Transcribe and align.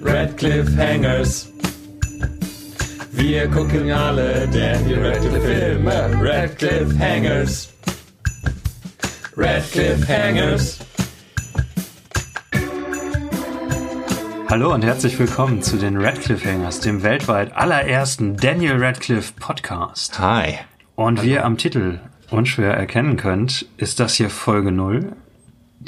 Red 0.00 0.36
Cliffhangers. 0.36 1.50
Wir 3.12 3.48
gucken 3.48 3.90
alle 3.90 4.48
Daniel 4.48 5.06
Radcliffe 5.06 5.40
Filme. 5.40 6.20
Red 6.20 6.58
Cliffhangers. 6.58 7.72
Red 9.36 9.70
Cliffhangers. 9.72 10.78
Hallo 14.48 14.74
und 14.74 14.84
herzlich 14.84 15.18
willkommen 15.18 15.62
zu 15.62 15.78
den 15.78 15.96
Radcliffe 15.96 16.46
Hangers, 16.46 16.80
dem 16.80 17.02
weltweit 17.02 17.56
allerersten 17.56 18.36
Daniel 18.36 18.84
Radcliffe 18.84 19.32
Podcast. 19.40 20.18
Hi. 20.18 20.58
Und 20.94 21.22
wie 21.22 21.30
ihr 21.30 21.44
am 21.46 21.56
Titel 21.56 22.00
unschwer 22.30 22.74
erkennen 22.74 23.16
könnt, 23.16 23.66
ist 23.78 23.98
das 23.98 24.14
hier 24.14 24.28
Folge 24.28 24.70
0. 24.70 25.16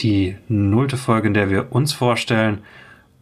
Die 0.01 0.37
nullte 0.49 0.97
Folge, 0.97 1.29
in 1.29 1.35
der 1.35 1.51
wir 1.51 1.73
uns 1.73 1.93
vorstellen 1.93 2.63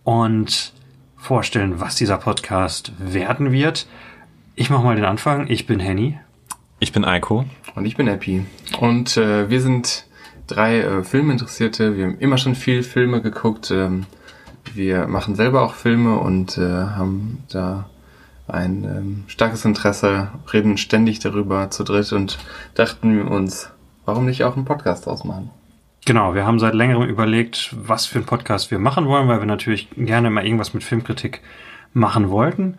und 0.04 0.72
vorstellen, 1.16 1.80
was 1.80 1.96
dieser 1.96 2.18
Podcast 2.18 2.92
werden 2.98 3.52
wird. 3.52 3.86
Ich 4.54 4.70
mache 4.70 4.84
mal 4.84 4.96
den 4.96 5.04
Anfang. 5.04 5.46
Ich 5.48 5.66
bin 5.66 5.80
Henny. 5.80 6.18
Ich 6.80 6.92
bin 6.92 7.04
Eiko. 7.04 7.44
Und 7.74 7.84
ich 7.84 7.96
bin 7.96 8.08
Epi. 8.08 8.44
Und 8.80 9.16
äh, 9.16 9.48
wir 9.48 9.60
sind 9.60 10.06
drei 10.46 10.80
äh, 10.80 11.04
Filminteressierte. 11.04 11.96
Wir 11.96 12.06
haben 12.06 12.18
immer 12.18 12.38
schon 12.38 12.54
viel 12.54 12.82
Filme 12.82 13.22
geguckt. 13.22 13.70
Ähm, 13.70 14.06
wir 14.74 15.06
machen 15.06 15.36
selber 15.36 15.62
auch 15.62 15.74
Filme 15.74 16.18
und 16.18 16.58
äh, 16.58 16.62
haben 16.62 17.44
da 17.50 17.88
ein 18.48 18.84
ähm, 18.84 19.24
starkes 19.28 19.64
Interesse, 19.64 20.28
reden 20.52 20.76
ständig 20.76 21.20
darüber 21.20 21.70
zu 21.70 21.84
dritt 21.84 22.12
und 22.12 22.38
dachten 22.74 23.22
uns, 23.22 23.70
warum 24.04 24.26
nicht 24.26 24.44
auch 24.44 24.56
einen 24.56 24.64
Podcast 24.64 25.06
ausmachen? 25.06 25.50
Genau, 26.04 26.34
wir 26.34 26.44
haben 26.44 26.58
seit 26.58 26.74
längerem 26.74 27.08
überlegt, 27.08 27.74
was 27.76 28.06
für 28.06 28.18
einen 28.18 28.26
Podcast 28.26 28.70
wir 28.72 28.80
machen 28.80 29.06
wollen, 29.06 29.28
weil 29.28 29.38
wir 29.38 29.46
natürlich 29.46 29.88
gerne 29.96 30.30
mal 30.30 30.44
irgendwas 30.44 30.74
mit 30.74 30.82
Filmkritik 30.82 31.42
machen 31.92 32.30
wollten. 32.30 32.78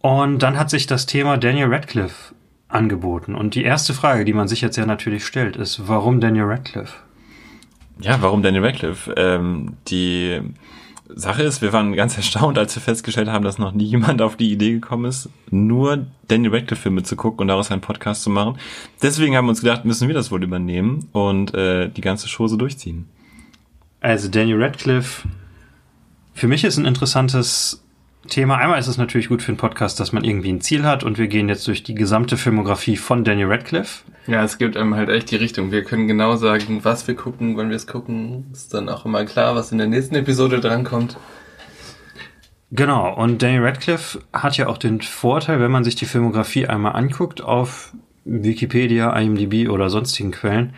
Und 0.00 0.40
dann 0.40 0.58
hat 0.58 0.68
sich 0.68 0.86
das 0.86 1.06
Thema 1.06 1.38
Daniel 1.38 1.72
Radcliffe 1.72 2.34
angeboten. 2.68 3.34
Und 3.34 3.54
die 3.54 3.64
erste 3.64 3.94
Frage, 3.94 4.24
die 4.24 4.34
man 4.34 4.48
sich 4.48 4.60
jetzt 4.60 4.76
ja 4.76 4.84
natürlich 4.84 5.24
stellt, 5.24 5.56
ist, 5.56 5.88
warum 5.88 6.20
Daniel 6.20 6.44
Radcliffe? 6.44 6.96
Ja, 7.98 8.20
warum 8.20 8.42
Daniel 8.42 8.64
Radcliffe? 8.64 9.12
Ähm, 9.16 9.76
die 9.88 10.40
Sache 11.14 11.42
ist, 11.42 11.62
wir 11.62 11.72
waren 11.72 11.92
ganz 11.94 12.16
erstaunt, 12.16 12.58
als 12.58 12.74
wir 12.74 12.82
festgestellt 12.82 13.28
haben, 13.28 13.44
dass 13.44 13.58
noch 13.58 13.72
nie 13.72 13.84
jemand 13.84 14.22
auf 14.22 14.36
die 14.36 14.50
Idee 14.50 14.72
gekommen 14.72 15.06
ist, 15.06 15.28
nur 15.50 16.06
Daniel 16.28 16.54
Radcliffe 16.54 16.82
Filme 16.82 17.02
zu 17.02 17.16
gucken 17.16 17.40
und 17.42 17.48
daraus 17.48 17.70
einen 17.70 17.80
Podcast 17.80 18.22
zu 18.22 18.30
machen. 18.30 18.58
Deswegen 19.02 19.36
haben 19.36 19.46
wir 19.46 19.50
uns 19.50 19.60
gedacht, 19.60 19.84
müssen 19.84 20.08
wir 20.08 20.14
das 20.14 20.30
wohl 20.30 20.42
übernehmen 20.42 21.08
und 21.12 21.54
äh, 21.54 21.88
die 21.88 22.00
ganze 22.00 22.28
Show 22.28 22.46
so 22.48 22.56
durchziehen. 22.56 23.08
Also 24.00 24.28
Daniel 24.28 24.62
Radcliffe, 24.62 25.28
für 26.32 26.48
mich 26.48 26.64
ist 26.64 26.78
ein 26.78 26.86
interessantes 26.86 27.84
Thema. 28.28 28.56
Einmal 28.56 28.78
ist 28.78 28.86
es 28.86 28.96
natürlich 28.96 29.28
gut 29.28 29.42
für 29.42 29.48
einen 29.48 29.58
Podcast, 29.58 30.00
dass 30.00 30.12
man 30.12 30.24
irgendwie 30.24 30.50
ein 30.50 30.60
Ziel 30.60 30.84
hat 30.84 31.04
und 31.04 31.18
wir 31.18 31.28
gehen 31.28 31.48
jetzt 31.48 31.66
durch 31.66 31.82
die 31.82 31.94
gesamte 31.94 32.36
Filmografie 32.36 32.96
von 32.96 33.24
Daniel 33.24 33.48
Radcliffe. 33.48 34.04
Ja, 34.26 34.44
es 34.44 34.58
gibt 34.58 34.76
einem 34.76 34.94
halt 34.94 35.08
echt 35.08 35.30
die 35.30 35.36
Richtung. 35.36 35.72
Wir 35.72 35.82
können 35.82 36.06
genau 36.06 36.36
sagen, 36.36 36.84
was 36.84 37.08
wir 37.08 37.14
gucken, 37.16 37.56
wann 37.56 37.70
wir 37.70 37.76
es 37.76 37.86
gucken. 37.86 38.46
Ist 38.52 38.74
dann 38.74 38.88
auch 38.88 39.04
immer 39.04 39.24
klar, 39.24 39.54
was 39.54 39.72
in 39.72 39.78
der 39.78 39.86
nächsten 39.86 40.14
Episode 40.14 40.60
drankommt. 40.60 41.16
Genau, 42.72 43.12
und 43.14 43.42
Daniel 43.42 43.64
Radcliffe 43.64 44.20
hat 44.32 44.56
ja 44.56 44.68
auch 44.68 44.78
den 44.78 45.00
Vorteil, 45.00 45.60
wenn 45.60 45.72
man 45.72 45.82
sich 45.82 45.96
die 45.96 46.06
Filmografie 46.06 46.68
einmal 46.68 46.94
anguckt 46.94 47.42
auf 47.42 47.92
Wikipedia, 48.24 49.18
IMDb 49.18 49.68
oder 49.68 49.90
sonstigen 49.90 50.30
Quellen. 50.30 50.74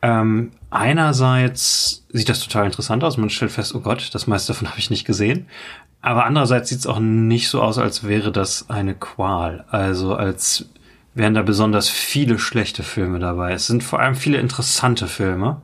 Ähm, 0.00 0.50
einerseits 0.70 2.04
sieht 2.08 2.28
das 2.28 2.40
total 2.40 2.66
interessant 2.66 3.04
aus. 3.04 3.18
Man 3.18 3.30
stellt 3.30 3.52
fest, 3.52 3.74
oh 3.74 3.80
Gott, 3.80 4.12
das 4.12 4.26
meiste 4.26 4.52
davon 4.52 4.68
habe 4.70 4.80
ich 4.80 4.90
nicht 4.90 5.04
gesehen. 5.04 5.46
Aber 6.00 6.26
andererseits 6.26 6.68
sieht 6.68 6.80
es 6.80 6.86
auch 6.88 6.98
nicht 6.98 7.48
so 7.48 7.62
aus, 7.62 7.78
als 7.78 8.08
wäre 8.08 8.32
das 8.32 8.68
eine 8.68 8.94
Qual. 8.94 9.64
Also 9.70 10.16
als 10.16 10.68
wären 11.14 11.34
da 11.34 11.42
besonders 11.42 11.88
viele 11.88 12.38
schlechte 12.38 12.82
Filme 12.82 13.18
dabei. 13.18 13.52
Es 13.52 13.66
sind 13.66 13.82
vor 13.82 14.00
allem 14.00 14.14
viele 14.14 14.38
interessante 14.38 15.06
Filme. 15.06 15.60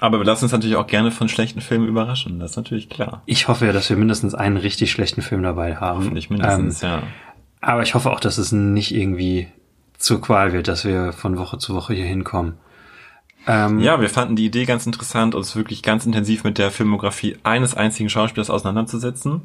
Aber 0.00 0.18
wir 0.18 0.24
lassen 0.24 0.44
uns 0.44 0.52
natürlich 0.52 0.76
auch 0.76 0.86
gerne 0.86 1.10
von 1.10 1.28
schlechten 1.28 1.60
Filmen 1.60 1.88
überraschen, 1.88 2.38
das 2.38 2.52
ist 2.52 2.56
natürlich 2.56 2.88
klar. 2.88 3.22
Ich 3.26 3.48
hoffe 3.48 3.66
ja, 3.66 3.72
dass 3.72 3.90
wir 3.90 3.96
mindestens 3.96 4.34
einen 4.34 4.56
richtig 4.56 4.92
schlechten 4.92 5.22
Film 5.22 5.42
dabei 5.42 5.76
haben. 5.76 5.98
Hoffentlich 5.98 6.30
mindestens, 6.30 6.82
ähm, 6.82 6.88
ja. 6.88 7.02
Aber 7.60 7.82
ich 7.82 7.94
hoffe 7.94 8.10
auch, 8.10 8.20
dass 8.20 8.38
es 8.38 8.52
nicht 8.52 8.94
irgendwie 8.94 9.48
zur 9.96 10.20
Qual 10.20 10.52
wird, 10.52 10.68
dass 10.68 10.84
wir 10.84 11.12
von 11.12 11.36
Woche 11.38 11.58
zu 11.58 11.74
Woche 11.74 11.94
hier 11.94 12.06
hinkommen. 12.06 12.54
Ähm, 13.46 13.80
ja, 13.80 14.00
wir 14.00 14.10
fanden 14.10 14.36
die 14.36 14.44
Idee 14.44 14.66
ganz 14.66 14.86
interessant, 14.86 15.34
uns 15.34 15.56
wirklich 15.56 15.82
ganz 15.82 16.04
intensiv 16.06 16.44
mit 16.44 16.58
der 16.58 16.70
Filmografie 16.70 17.36
eines 17.42 17.74
einzigen 17.74 18.10
Schauspielers 18.10 18.50
auseinanderzusetzen 18.50 19.42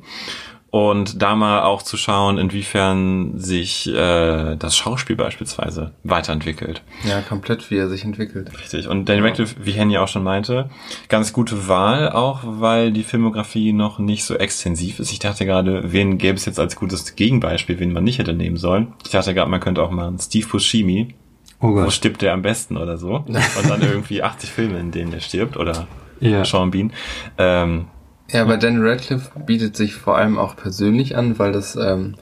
und 0.73 1.21
da 1.21 1.35
mal 1.35 1.61
auch 1.61 1.83
zu 1.83 1.97
schauen, 1.97 2.39
inwiefern 2.39 3.37
sich 3.37 3.87
äh, 3.87 4.55
das 4.55 4.75
Schauspiel 4.75 5.15
beispielsweise 5.15 5.91
weiterentwickelt. 6.03 6.81
Ja, 7.07 7.21
komplett 7.21 7.69
wie 7.69 7.77
er 7.77 7.89
sich 7.89 8.03
entwickelt. 8.03 8.49
Richtig. 8.59 8.87
Und 8.87 9.07
Danny 9.07 9.21
Radcliffe, 9.21 9.55
wie 9.63 9.73
Henny 9.73 9.99
auch 9.99 10.07
schon 10.07 10.23
meinte, 10.23 10.71
ganz 11.09 11.31
gute 11.31 11.67
Wahl, 11.67 12.09
auch 12.09 12.39
weil 12.43 12.91
die 12.91 13.03
Filmografie 13.03 13.71
noch 13.71 13.99
nicht 13.99 14.25
so 14.25 14.33
extensiv 14.33 14.97
ist. 14.97 15.11
Ich 15.11 15.19
dachte 15.19 15.45
gerade, 15.45 15.91
wen 15.91 16.17
gäbe 16.17 16.37
es 16.37 16.45
jetzt 16.45 16.59
als 16.59 16.75
gutes 16.75 17.15
Gegenbeispiel, 17.15 17.77
wen 17.77 17.93
man 17.93 18.03
nicht 18.03 18.17
hätte 18.17 18.33
nehmen 18.33 18.57
sollen. 18.57 18.93
Ich 19.05 19.11
dachte 19.11 19.35
gerade, 19.35 19.51
man 19.51 19.59
könnte 19.59 19.83
auch 19.83 19.91
mal 19.91 20.07
einen 20.07 20.17
Steve 20.17 20.47
Buscemi. 20.47 21.13
Oh 21.59 21.71
Gott. 21.71 21.85
Wo 21.85 21.89
stirbt 21.91 22.23
der 22.23 22.33
am 22.33 22.41
besten 22.41 22.77
oder 22.77 22.97
so? 22.97 23.17
Und 23.27 23.69
dann 23.69 23.83
irgendwie 23.83 24.23
80 24.23 24.49
Filme, 24.49 24.79
in 24.79 24.89
denen 24.89 25.13
er 25.13 25.19
stirbt 25.19 25.55
oder 25.55 25.87
ja. 26.19 26.43
Sean 26.45 26.71
Bean. 26.71 26.91
Ähm, 27.37 27.85
ja, 28.33 28.41
aber 28.41 28.57
Dan 28.57 28.85
Radcliffe 28.85 29.29
bietet 29.45 29.77
sich 29.77 29.95
vor 29.95 30.17
allem 30.17 30.37
auch 30.37 30.55
persönlich 30.55 31.15
an, 31.15 31.39
weil 31.39 31.51
das, 31.51 31.75
ähm, 31.75 32.15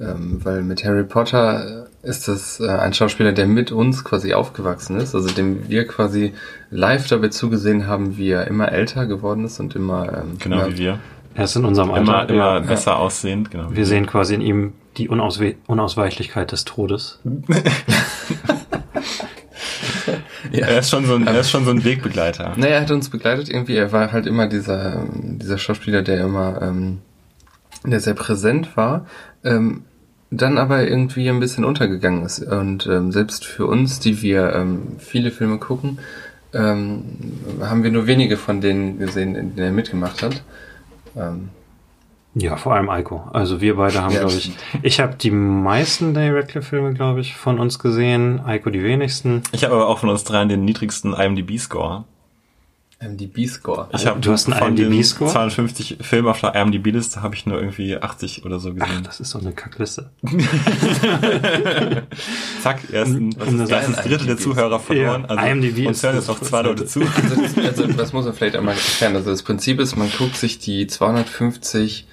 ähm, 0.00 0.40
weil 0.44 0.62
mit 0.62 0.84
Harry 0.84 1.04
Potter 1.04 1.86
ist 2.02 2.28
das 2.28 2.60
äh, 2.60 2.68
ein 2.68 2.92
Schauspieler, 2.92 3.32
der 3.32 3.46
mit 3.46 3.72
uns 3.72 4.04
quasi 4.04 4.34
aufgewachsen 4.34 4.96
ist, 4.98 5.14
also 5.14 5.30
dem 5.30 5.68
wir 5.68 5.86
quasi 5.86 6.34
live 6.70 7.08
dabei 7.08 7.28
zugesehen 7.28 7.86
haben, 7.86 8.16
wie 8.16 8.30
er 8.30 8.46
immer 8.46 8.70
älter 8.72 9.06
geworden 9.06 9.44
ist 9.44 9.58
und 9.58 9.74
immer 9.74 10.12
ähm, 10.12 10.38
genau 10.38 10.56
immer, 10.56 10.72
wie 10.72 10.78
wir. 10.78 10.98
Er 11.34 11.44
ist 11.44 11.56
in 11.56 11.64
unserem 11.64 11.90
Alter 11.90 12.28
immer, 12.28 12.28
immer 12.28 12.60
besser 12.60 12.92
ja. 12.92 12.96
aussehend. 12.98 13.50
Genau. 13.50 13.68
Wir 13.70 13.86
sehen 13.86 14.06
quasi 14.06 14.34
in 14.34 14.40
ihm 14.40 14.72
die 14.96 15.08
Unauswe 15.08 15.56
Unausweichlichkeit 15.66 16.52
des 16.52 16.64
Todes. 16.64 17.20
Er 20.68 20.78
ist 20.78 20.90
schon 20.90 21.06
so 21.06 21.14
ein, 21.14 21.26
er 21.26 21.40
ist 21.40 21.50
schon 21.50 21.64
so 21.64 21.70
ein 21.70 21.84
Wegbegleiter. 21.84 22.54
Naja, 22.56 22.76
er 22.76 22.80
hat 22.82 22.90
uns 22.90 23.08
begleitet 23.08 23.48
irgendwie. 23.48 23.76
Er 23.76 23.92
war 23.92 24.12
halt 24.12 24.26
immer 24.26 24.46
dieser, 24.46 25.04
dieser 25.12 25.58
Schauspieler, 25.58 26.02
der 26.02 26.20
immer, 26.20 26.60
ähm, 26.62 27.00
der 27.84 28.00
sehr 28.00 28.14
präsent 28.14 28.76
war, 28.76 29.06
ähm, 29.44 29.82
dann 30.30 30.58
aber 30.58 30.86
irgendwie 30.86 31.28
ein 31.28 31.40
bisschen 31.40 31.64
untergegangen 31.64 32.24
ist. 32.24 32.40
Und 32.40 32.86
ähm, 32.86 33.12
selbst 33.12 33.44
für 33.44 33.66
uns, 33.66 34.00
die 34.00 34.22
wir 34.22 34.52
ähm, 34.54 34.96
viele 34.98 35.30
Filme 35.30 35.58
gucken, 35.58 35.98
ähm, 36.52 37.04
haben 37.60 37.82
wir 37.82 37.90
nur 37.90 38.06
wenige 38.06 38.36
von 38.36 38.60
denen 38.60 38.98
gesehen, 38.98 39.34
in 39.34 39.54
denen 39.54 39.66
er 39.66 39.72
mitgemacht 39.72 40.22
hat. 40.22 40.42
Ähm, 41.16 41.50
ja, 42.34 42.56
vor 42.56 42.74
allem 42.74 42.90
Eiko. 42.90 43.28
Also 43.32 43.60
wir 43.60 43.76
beide 43.76 44.02
haben, 44.02 44.12
ja, 44.12 44.20
glaube 44.20 44.34
ich, 44.34 44.52
ich 44.82 45.00
habe 45.00 45.14
die 45.14 45.30
meisten 45.30 46.14
Daniel 46.14 46.36
Radcliffe-Filme, 46.36 46.94
glaube 46.94 47.20
ich, 47.20 47.36
von 47.36 47.58
uns 47.58 47.78
gesehen. 47.78 48.40
Eiko 48.44 48.70
die 48.70 48.82
wenigsten. 48.82 49.42
Ich 49.52 49.64
habe 49.64 49.74
aber 49.74 49.88
auch 49.88 49.98
von 49.98 50.08
uns 50.08 50.24
dreien 50.24 50.48
den 50.48 50.64
niedrigsten 50.64 51.14
IMDb-Score. 51.14 52.04
IMDb-Score. 53.04 53.88
Ich 53.92 54.06
habe 54.06 54.20
du 54.20 54.32
hast 54.32 54.50
einen 54.50 54.76
IMDb-Score? 54.76 55.30
52 55.30 55.98
Filme 56.00 56.30
auf 56.30 56.40
der 56.40 56.54
IMDb-Liste 56.54 57.22
habe 57.22 57.34
ich 57.34 57.46
nur 57.46 57.58
irgendwie 57.58 57.96
80 57.96 58.44
oder 58.44 58.58
so 58.58 58.72
gesehen. 58.74 58.88
Ach, 58.98 59.02
das 59.02 59.20
ist 59.20 59.30
so 59.30 59.38
eine 59.38 59.52
Kackliste. 59.52 60.10
Zack, 62.62 62.80
ersten, 62.92 63.34
was 63.38 63.52
ist, 63.52 63.70
das 63.70 63.88
ist 63.88 64.04
Drittel 64.04 64.26
der 64.26 64.36
Zuhörer 64.38 64.80
verloren. 64.80 65.22
Ja, 65.22 65.28
also, 65.28 65.46
IMDb 65.46 65.86
uns 65.86 66.02
hören 66.02 66.16
jetzt 66.16 66.28
noch 66.28 66.40
zwei 66.40 66.62
Leute 66.62 66.86
zu. 66.86 67.00
Also, 67.00 67.60
also, 67.60 67.86
das 67.86 68.12
muss 68.12 68.24
man 68.24 68.34
vielleicht 68.34 68.56
einmal 68.56 68.74
erklären. 68.74 69.14
Also 69.16 69.30
das 69.30 69.42
Prinzip 69.42 69.80
ist, 69.80 69.96
man 69.96 70.10
guckt 70.16 70.36
sich 70.36 70.58
die 70.58 70.86
250 70.86 72.06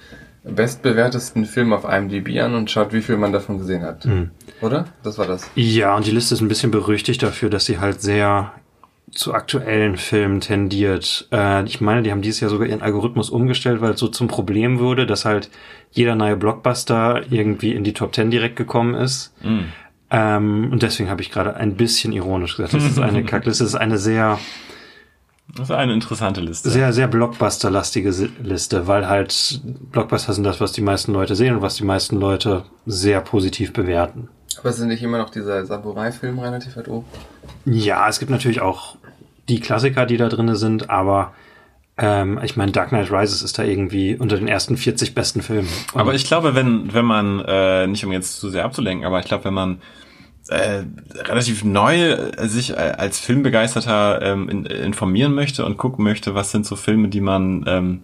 bestbewertesten 0.44 1.46
Film 1.46 1.72
auf 1.72 1.84
IMDb 1.84 2.40
an 2.40 2.54
und 2.54 2.70
schaut, 2.70 2.92
wie 2.92 3.02
viel 3.02 3.16
man 3.16 3.32
davon 3.32 3.58
gesehen 3.58 3.82
hat. 3.82 4.04
Mhm. 4.04 4.30
Oder? 4.60 4.86
Das 5.02 5.18
war 5.18 5.26
das. 5.26 5.48
Ja, 5.54 5.96
und 5.96 6.06
die 6.06 6.10
Liste 6.10 6.34
ist 6.34 6.40
ein 6.40 6.48
bisschen 6.48 6.70
berüchtigt 6.70 7.22
dafür, 7.22 7.48
dass 7.50 7.64
sie 7.64 7.78
halt 7.78 8.00
sehr 8.02 8.52
zu 9.14 9.34
aktuellen 9.34 9.96
Filmen 9.96 10.40
tendiert. 10.40 11.28
Äh, 11.30 11.64
ich 11.64 11.80
meine, 11.80 12.02
die 12.02 12.10
haben 12.10 12.22
dieses 12.22 12.40
Jahr 12.40 12.50
sogar 12.50 12.66
ihren 12.66 12.82
Algorithmus 12.82 13.30
umgestellt, 13.30 13.80
weil 13.80 13.92
es 13.92 14.00
so 14.00 14.08
zum 14.08 14.28
Problem 14.28 14.78
wurde, 14.78 15.06
dass 15.06 15.24
halt 15.24 15.50
jeder 15.90 16.14
neue 16.14 16.36
Blockbuster 16.36 17.22
irgendwie 17.30 17.72
in 17.72 17.84
die 17.84 17.92
Top 17.92 18.12
Ten 18.12 18.30
direkt 18.30 18.56
gekommen 18.56 18.94
ist. 18.94 19.34
Mhm. 19.42 19.66
Ähm, 20.10 20.68
und 20.72 20.82
deswegen 20.82 21.10
habe 21.10 21.22
ich 21.22 21.30
gerade 21.30 21.56
ein 21.56 21.76
bisschen 21.76 22.12
ironisch 22.12 22.56
gesagt, 22.56 22.74
das 22.74 22.84
ist 22.84 22.98
eine 22.98 23.24
Kackliste, 23.24 23.64
das 23.64 23.74
ist 23.74 23.80
eine 23.80 23.98
sehr 23.98 24.38
das 25.54 25.68
ist 25.68 25.76
eine 25.76 25.92
interessante 25.92 26.40
Liste. 26.40 26.70
Sehr, 26.70 26.94
sehr 26.94 27.08
Blockbuster-lastige 27.08 28.10
Liste, 28.42 28.86
weil 28.86 29.06
halt 29.06 29.60
Blockbuster 29.90 30.32
sind 30.32 30.44
das, 30.44 30.60
was 30.60 30.72
die 30.72 30.80
meisten 30.80 31.12
Leute 31.12 31.34
sehen 31.34 31.56
und 31.56 31.62
was 31.62 31.74
die 31.74 31.84
meisten 31.84 32.16
Leute 32.16 32.64
sehr 32.86 33.20
positiv 33.20 33.74
bewerten. 33.74 34.28
Aber 34.58 34.72
sind 34.72 34.88
nicht 34.88 35.02
immer 35.02 35.18
noch 35.18 35.30
dieser 35.30 35.64
Samurai-Film 35.66 36.38
relativ 36.38 36.76
weit 36.76 36.88
oben? 36.88 37.06
Ja, 37.64 38.08
es 38.08 38.18
gibt 38.18 38.30
natürlich 38.30 38.60
auch 38.60 38.96
die 39.48 39.60
Klassiker, 39.60 40.06
die 40.06 40.16
da 40.16 40.28
drinne 40.28 40.56
sind, 40.56 40.90
aber 40.90 41.32
Ähm, 41.98 42.40
ich 42.42 42.56
meine, 42.56 42.72
Dark 42.72 42.88
Knight 42.88 43.12
Rises 43.12 43.42
ist 43.42 43.58
da 43.58 43.64
irgendwie 43.64 44.16
unter 44.16 44.36
den 44.38 44.48
ersten 44.48 44.78
40 44.78 45.14
besten 45.14 45.42
Filmen. 45.42 45.68
Und 45.92 46.00
Aber 46.00 46.14
ich 46.14 46.24
glaube, 46.24 46.54
wenn, 46.54 46.94
wenn 46.94 47.04
man, 47.04 47.40
äh, 47.46 47.86
nicht 47.86 48.02
um 48.06 48.12
jetzt 48.12 48.40
zu 48.40 48.48
sehr 48.48 48.64
abzulenken, 48.64 49.06
aber 49.06 49.20
ich 49.20 49.26
glaube, 49.26 49.44
wenn 49.44 49.52
man 49.52 49.82
äh, 50.48 50.84
relativ 51.14 51.64
neu 51.64 52.12
äh, 52.12 52.48
sich 52.48 52.70
äh, 52.70 52.94
als 52.96 53.20
Filmbegeisterter 53.20 54.22
ähm, 54.22 54.48
in, 54.48 54.64
informieren 54.64 55.34
möchte 55.34 55.66
und 55.66 55.76
gucken 55.76 56.02
möchte, 56.02 56.34
was 56.34 56.50
sind 56.50 56.64
so 56.64 56.76
Filme, 56.76 57.08
die 57.08 57.20
man 57.20 57.64
ähm, 57.68 58.02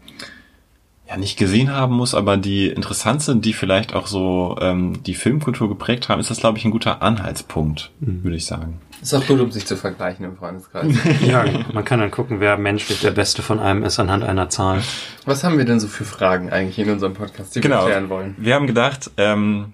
ja 1.08 1.16
nicht 1.16 1.38
gesehen 1.38 1.72
haben 1.72 1.94
muss, 1.94 2.14
aber 2.14 2.36
die 2.36 2.68
interessant 2.68 3.22
sind, 3.22 3.44
die 3.44 3.52
vielleicht 3.52 3.94
auch 3.94 4.06
so 4.06 4.56
ähm, 4.60 5.02
die 5.04 5.14
Filmkultur 5.14 5.68
geprägt 5.68 6.08
haben, 6.08 6.20
ist 6.20 6.30
das, 6.30 6.38
glaube 6.38 6.58
ich, 6.58 6.64
ein 6.64 6.70
guter 6.70 7.00
Anhaltspunkt, 7.02 7.90
würde 8.00 8.36
ich 8.36 8.44
sagen. 8.46 8.80
Ist 9.00 9.14
auch 9.14 9.26
gut, 9.26 9.40
um 9.40 9.50
sich 9.50 9.64
zu 9.64 9.76
vergleichen 9.76 10.24
im 10.24 10.36
Freundeskreis. 10.36 10.92
ja, 11.26 11.44
man 11.72 11.84
kann 11.84 12.00
dann 12.00 12.10
gucken, 12.10 12.40
wer 12.40 12.58
menschlich 12.58 13.00
der 13.00 13.12
Beste 13.12 13.42
von 13.42 13.58
einem 13.60 13.84
ist 13.84 13.98
anhand 14.00 14.24
einer 14.24 14.48
Zahl. 14.50 14.82
Was 15.24 15.44
haben 15.44 15.56
wir 15.56 15.64
denn 15.64 15.80
so 15.80 15.86
für 15.88 16.04
Fragen 16.04 16.50
eigentlich 16.50 16.78
in 16.78 16.90
unserem 16.90 17.14
Podcast, 17.14 17.54
die 17.54 17.60
Genau. 17.60 17.82
wir 17.82 17.86
klären 17.86 18.08
wollen? 18.10 18.34
Wir 18.38 18.54
haben 18.54 18.66
gedacht, 18.66 19.10
ähm, 19.16 19.72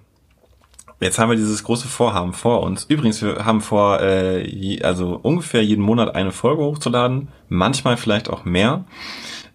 jetzt 1.00 1.18
haben 1.18 1.30
wir 1.30 1.36
dieses 1.36 1.64
große 1.64 1.88
Vorhaben 1.88 2.34
vor 2.34 2.62
uns. 2.62 2.84
Übrigens, 2.84 3.22
wir 3.22 3.44
haben 3.44 3.60
vor, 3.62 4.00
äh, 4.00 4.46
je, 4.46 4.82
also 4.82 5.18
ungefähr 5.22 5.64
jeden 5.64 5.82
Monat 5.82 6.14
eine 6.14 6.30
Folge 6.30 6.62
hochzuladen, 6.62 7.28
manchmal 7.48 7.96
vielleicht 7.96 8.28
auch 8.28 8.44
mehr. 8.44 8.84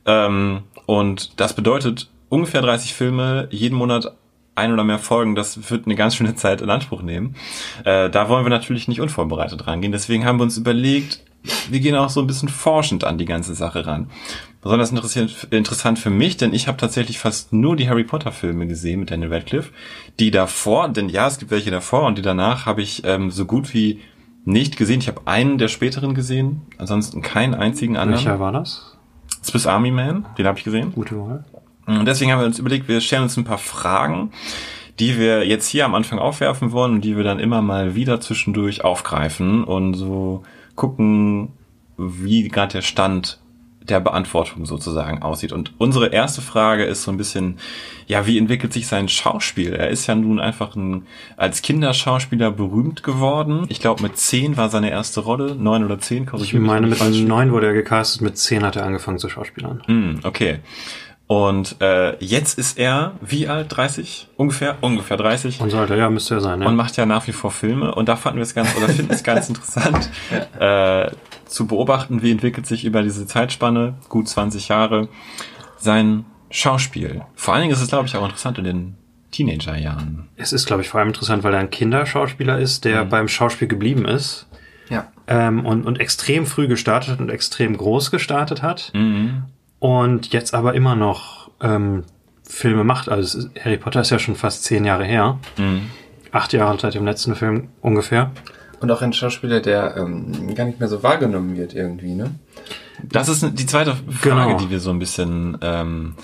Ähm, 0.06 0.64
und 0.90 1.40
das 1.40 1.54
bedeutet 1.54 2.10
ungefähr 2.30 2.64
30 2.64 2.96
Filme, 2.96 3.48
jeden 3.52 3.78
Monat 3.78 4.12
ein 4.56 4.74
oder 4.74 4.84
mehr 4.84 4.98
Folgen, 4.98 5.36
das 5.36 5.70
wird 5.70 5.86
eine 5.86 5.94
ganz 5.94 6.16
schöne 6.16 6.34
Zeit 6.34 6.62
in 6.62 6.70
Anspruch 6.72 7.04
nehmen. 7.04 7.36
Äh, 7.86 8.10
da 8.10 8.28
wollen 8.28 8.44
wir 8.44 8.50
natürlich 8.50 8.88
nicht 8.88 9.00
unvorbereitet 9.00 9.68
rangehen. 9.68 9.92
Deswegen 9.92 10.26
haben 10.26 10.40
wir 10.40 10.46
uns 10.46 10.58
überlegt, 10.58 11.24
wir 11.70 11.80
gehen 11.80 11.96
auch 11.96 12.10
so 12.10 12.22
ein 12.22 12.26
bisschen 12.26 12.50
forschend 12.50 13.04
an 13.04 13.20
die 13.20 13.26
ganze 13.26 13.54
Sache 13.54 13.86
ran. 13.86 14.10
Besonders 14.64 14.92
interessant 14.92 16.00
für 16.00 16.10
mich, 16.10 16.38
denn 16.38 16.56
ich 16.56 16.68
habe 16.68 16.80
tatsächlich 16.80 17.20
fast 17.20 17.54
nur 17.54 17.76
die 17.76 17.88
Harry 17.88 18.04
Potter 18.04 18.32
Filme 18.32 18.66
gesehen 18.66 19.02
mit 19.02 19.12
Daniel 19.12 19.32
Radcliffe. 19.32 19.72
Die 20.20 20.32
davor, 20.32 20.90
denn 20.90 21.08
ja, 21.08 21.28
es 21.28 21.38
gibt 21.38 21.52
welche 21.52 21.70
davor 21.70 22.08
und 22.08 22.18
die 22.18 22.24
danach 22.24 22.66
habe 22.66 22.82
ich 22.82 23.04
ähm, 23.06 23.30
so 23.30 23.46
gut 23.46 23.76
wie 23.76 24.00
nicht 24.44 24.76
gesehen. 24.76 25.02
Ich 25.02 25.08
habe 25.08 25.22
einen 25.26 25.60
der 25.60 25.68
späteren 25.68 26.16
gesehen, 26.16 26.64
ansonsten 26.80 27.22
keinen 27.22 27.54
einzigen 27.54 27.96
anderen. 27.96 28.26
Welcher 28.26 28.40
war 28.40 28.52
das? 28.52 28.98
Swiss 29.50 29.68
Army 29.68 29.92
Man, 29.92 30.26
den 30.38 30.46
habe 30.46 30.58
ich 30.58 30.64
gesehen. 30.64 30.94
Gute 30.94 31.20
Wahl. 31.20 31.44
Und 31.86 32.06
deswegen 32.06 32.32
haben 32.32 32.40
wir 32.40 32.46
uns 32.46 32.60
überlegt, 32.60 32.88
wir 32.88 33.02
stellen 33.02 33.24
uns 33.24 33.36
ein 33.36 33.44
paar 33.44 33.58
Fragen, 33.58 34.32
die 35.00 35.18
wir 35.18 35.48
jetzt 35.48 35.68
hier 35.68 35.86
am 35.86 35.96
Anfang 35.96 36.20
aufwerfen 36.20 36.72
wollen 36.72 36.94
und 36.94 37.02
die 37.02 37.18
wir 37.18 37.24
dann 37.24 37.40
immer 37.40 37.62
mal 37.62 37.96
wieder 37.96 38.22
zwischendurch 38.22 38.84
aufgreifen 38.84 39.64
und 39.64 39.96
so 39.96 40.44
gucken, 40.76 41.54
wie 41.98 42.48
gerade 42.48 42.74
der 42.74 42.82
Stand 42.82 43.40
der 43.82 44.00
Beantwortung 44.00 44.66
sozusagen 44.66 45.22
aussieht. 45.22 45.52
Und 45.52 45.74
unsere 45.78 46.08
erste 46.08 46.42
Frage 46.42 46.84
ist 46.84 47.04
so 47.04 47.12
ein 47.12 47.18
bisschen, 47.18 47.60
ja, 48.08 48.26
wie 48.28 48.38
entwickelt 48.38 48.74
sich 48.74 48.88
sein 48.88 49.10
Schauspiel? 49.10 49.74
Er 49.74 49.90
ist 49.90 50.08
ja 50.08 50.16
nun 50.16 50.40
einfach 50.40 50.76
ein, 50.76 51.08
als 51.38 51.62
Kinderschauspieler 51.62 52.52
berühmt 52.52 53.04
geworden. 53.04 53.66
Ich 53.70 53.80
glaube, 53.80 54.04
mit 54.04 54.18
zehn 54.18 54.58
war 54.58 54.70
seine 54.70 54.92
erste 54.92 55.22
Rolle, 55.22 55.56
neun 55.56 55.84
oder 55.84 56.00
zehn, 56.00 56.28
Ich 56.36 56.54
mich, 56.54 56.62
meine, 56.62 56.88
mit 56.88 57.02
ich 57.02 57.24
neun 57.24 57.52
wurde 57.52 57.68
er 57.68 57.74
gecastet, 57.74 58.22
mit 58.22 58.38
zehn 58.38 58.64
hat 58.64 58.76
er 58.76 58.86
angefangen 58.86 59.18
zu 59.18 59.30
Schauspielern. 59.30 59.82
hm, 59.86 60.20
okay. 60.24 60.60
Und 61.32 61.80
äh, 61.80 62.18
jetzt 62.26 62.58
ist 62.58 62.80
er 62.80 63.12
wie 63.22 63.48
alt? 63.48 63.68
30? 63.70 64.30
Ungefähr? 64.36 64.78
Ungefähr 64.82 65.16
30. 65.16 65.62
Und 65.62 65.70
sollte, 65.70 65.96
ja, 65.96 66.10
müsste 66.10 66.34
er 66.34 66.42
sein, 66.42 66.60
ja. 66.60 66.68
Und 66.68 66.76
macht 66.76 66.98
ja 66.98 67.06
nach 67.06 67.28
wie 67.28 67.34
vor 67.34 67.52
Filme. 67.52 67.94
Und 67.94 68.10
da 68.10 68.16
fanden 68.16 68.40
wir 68.40 68.44
es 68.44 68.56
ganz, 68.56 68.76
oder 68.76 68.90
finden 68.90 69.14
es 69.14 69.24
ganz 69.24 69.48
interessant, 69.50 70.10
äh, 70.60 71.12
zu 71.46 71.68
beobachten, 71.68 72.24
wie 72.24 72.32
entwickelt 72.32 72.66
sich 72.66 72.84
über 72.84 73.04
diese 73.04 73.28
Zeitspanne, 73.28 73.94
gut 74.10 74.28
20 74.28 74.70
Jahre, 74.70 75.08
sein 75.78 76.26
Schauspiel. 76.50 77.22
Vor 77.36 77.54
allen 77.54 77.62
Dingen 77.62 77.74
ist 77.76 77.82
es, 77.82 77.90
glaube 77.90 78.08
ich, 78.08 78.16
auch 78.16 78.26
interessant 78.26 78.58
in 78.58 78.64
den 78.64 78.98
Teenagerjahren. 79.30 80.30
es 80.36 80.52
ist, 80.52 80.66
glaube 80.66 80.82
ich, 80.82 80.90
vor 80.90 81.00
allem 81.00 81.10
interessant, 81.10 81.44
weil 81.44 81.54
er 81.54 81.60
ein 81.60 81.70
Kinderschauspieler 81.70 82.58
ist, 82.58 82.86
der 82.86 83.06
beim 83.06 83.28
Schauspiel 83.28 83.68
geblieben 83.68 84.06
ist. 84.06 84.48
Ja. 84.90 85.06
ähm, 85.28 85.64
und, 85.64 85.86
und 85.86 86.00
extrem 86.00 86.48
früh 86.48 86.68
gestartet 86.68 87.12
hat 87.12 87.20
und 87.20 87.30
extrem 87.30 87.78
groß 87.78 88.10
gestartet 88.10 88.64
hat 88.64 88.92
und 89.80 90.34
jetzt 90.34 90.54
aber 90.54 90.74
immer 90.74 90.96
noch 90.96 91.50
ähm, 91.62 92.04
Filme 92.44 92.84
macht. 92.84 93.10
Also 93.10 93.48
Harry 93.64 93.78
Potter 93.78 94.02
ist 94.02 94.10
ja 94.10 94.20
schon 94.20 94.36
fast 94.36 94.64
zehn 94.64 94.86
Jahre 94.86 95.06
her. 95.06 95.40
Acht 96.32 96.54
Jahre 96.54 96.78
seit 96.80 96.94
dem 96.96 97.06
letzten 97.06 97.36
Film 97.36 97.70
ungefähr. 97.82 98.32
Und 98.82 98.92
auch 98.92 99.02
ein 99.02 99.14
Schauspieler, 99.14 99.60
der 99.60 99.98
ähm, 99.98 100.54
gar 100.56 100.66
nicht 100.66 100.80
mehr 100.80 100.88
so 100.90 101.04
wahrgenommen 101.04 101.58
wird 101.58 101.74
irgendwie, 101.74 102.14
ne? 102.16 102.32
Das 103.04 103.30
ist 103.30 103.46
die 103.58 103.66
zweite 103.66 103.96
Frage, 104.10 104.46
Genau. 104.46 104.58
die 104.58 104.70
wir 104.70 104.80
so 104.80 104.90
ein 104.90 105.00
bisschen 105.00 105.58
ähm, 105.62 106.16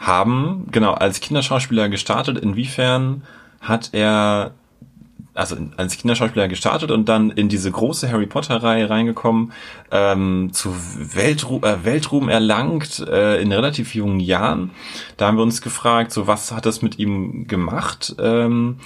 haben. 0.00 0.66
Genau, 0.72 0.92
als 0.94 1.20
Kinderschauspieler 1.20 1.88
gestartet, 1.88 2.38
inwiefern 2.38 3.22
hat 3.60 3.90
er, 3.92 4.52
also 5.34 5.56
als 5.76 5.96
Kinderschauspieler 5.98 6.48
gestartet 6.48 6.90
und 6.90 7.08
dann 7.08 7.30
in 7.30 7.48
diese 7.48 7.70
große 7.70 8.10
Harry 8.10 8.26
Potter-Reihe 8.26 8.88
reingekommen, 8.88 9.52
ähm, 9.90 10.50
zu 10.52 10.74
Weltru 11.14 11.60
äh, 11.62 11.84
Weltruhm 11.84 12.28
erlangt 12.28 13.00
äh, 13.00 13.40
in 13.42 13.52
relativ 13.52 13.94
jungen 13.94 14.20
Jahren. 14.20 14.70
Da 15.16 15.26
haben 15.26 15.36
wir 15.36 15.42
uns 15.42 15.60
gefragt, 15.60 16.12
so 16.12 16.26
was 16.26 16.52
hat 16.52 16.66
das 16.66 16.82
mit 16.82 16.98
ihm 16.98 17.46
gemacht? 17.46 18.14
Ähm, 18.20 18.78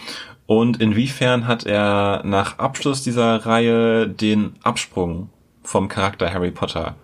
und 0.46 0.80
inwiefern 0.80 1.46
hat 1.46 1.66
er 1.66 2.22
nach 2.24 2.58
Abschluss 2.58 3.02
dieser 3.02 3.44
Reihe 3.44 4.08
den 4.08 4.54
Absprung 4.62 5.28
vom 5.62 5.88
Charakter 5.88 6.32
Harry 6.32 6.50
Potter 6.50 6.96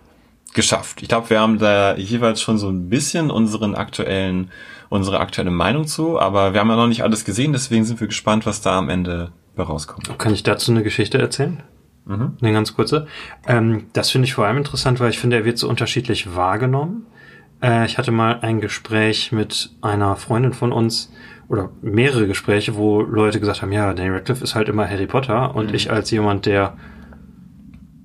geschafft. 0.54 1.02
Ich 1.02 1.08
glaube, 1.08 1.30
wir 1.30 1.40
haben 1.40 1.58
da 1.58 1.96
jeweils 1.96 2.40
schon 2.40 2.58
so 2.58 2.68
ein 2.68 2.88
bisschen 2.88 3.30
unseren 3.30 3.74
aktuellen, 3.74 4.50
unsere 4.88 5.20
aktuelle 5.20 5.50
Meinung 5.50 5.86
zu, 5.86 6.18
aber 6.18 6.54
wir 6.54 6.60
haben 6.60 6.70
ja 6.70 6.76
noch 6.76 6.86
nicht 6.86 7.02
alles 7.02 7.24
gesehen, 7.24 7.52
deswegen 7.52 7.84
sind 7.84 8.00
wir 8.00 8.06
gespannt, 8.06 8.46
was 8.46 8.62
da 8.62 8.78
am 8.78 8.88
Ende 8.88 9.32
rauskommt. 9.58 10.18
Kann 10.18 10.32
ich 10.32 10.42
dazu 10.42 10.70
eine 10.70 10.82
Geschichte 10.82 11.18
erzählen? 11.18 11.62
Mhm. 12.06 12.36
Eine 12.40 12.52
ganz 12.52 12.74
kurze. 12.74 13.06
Ähm, 13.46 13.86
das 13.92 14.10
finde 14.10 14.26
ich 14.26 14.34
vor 14.34 14.46
allem 14.46 14.58
interessant, 14.58 15.00
weil 15.00 15.10
ich 15.10 15.18
finde, 15.18 15.36
er 15.36 15.44
wird 15.44 15.58
so 15.58 15.68
unterschiedlich 15.68 16.34
wahrgenommen. 16.34 17.06
Äh, 17.62 17.86
ich 17.86 17.98
hatte 17.98 18.12
mal 18.12 18.40
ein 18.40 18.60
Gespräch 18.60 19.32
mit 19.32 19.70
einer 19.80 20.16
Freundin 20.16 20.52
von 20.52 20.72
uns 20.72 21.12
oder 21.48 21.70
mehrere 21.82 22.26
Gespräche, 22.26 22.76
wo 22.76 23.00
Leute 23.00 23.40
gesagt 23.40 23.62
haben, 23.62 23.72
ja, 23.72 23.92
Daniel 23.92 24.14
Radcliffe 24.14 24.44
ist 24.44 24.54
halt 24.54 24.68
immer 24.68 24.88
Harry 24.88 25.06
Potter 25.06 25.54
und 25.54 25.74
ich 25.74 25.90
als 25.90 26.10
jemand, 26.10 26.46
der 26.46 26.76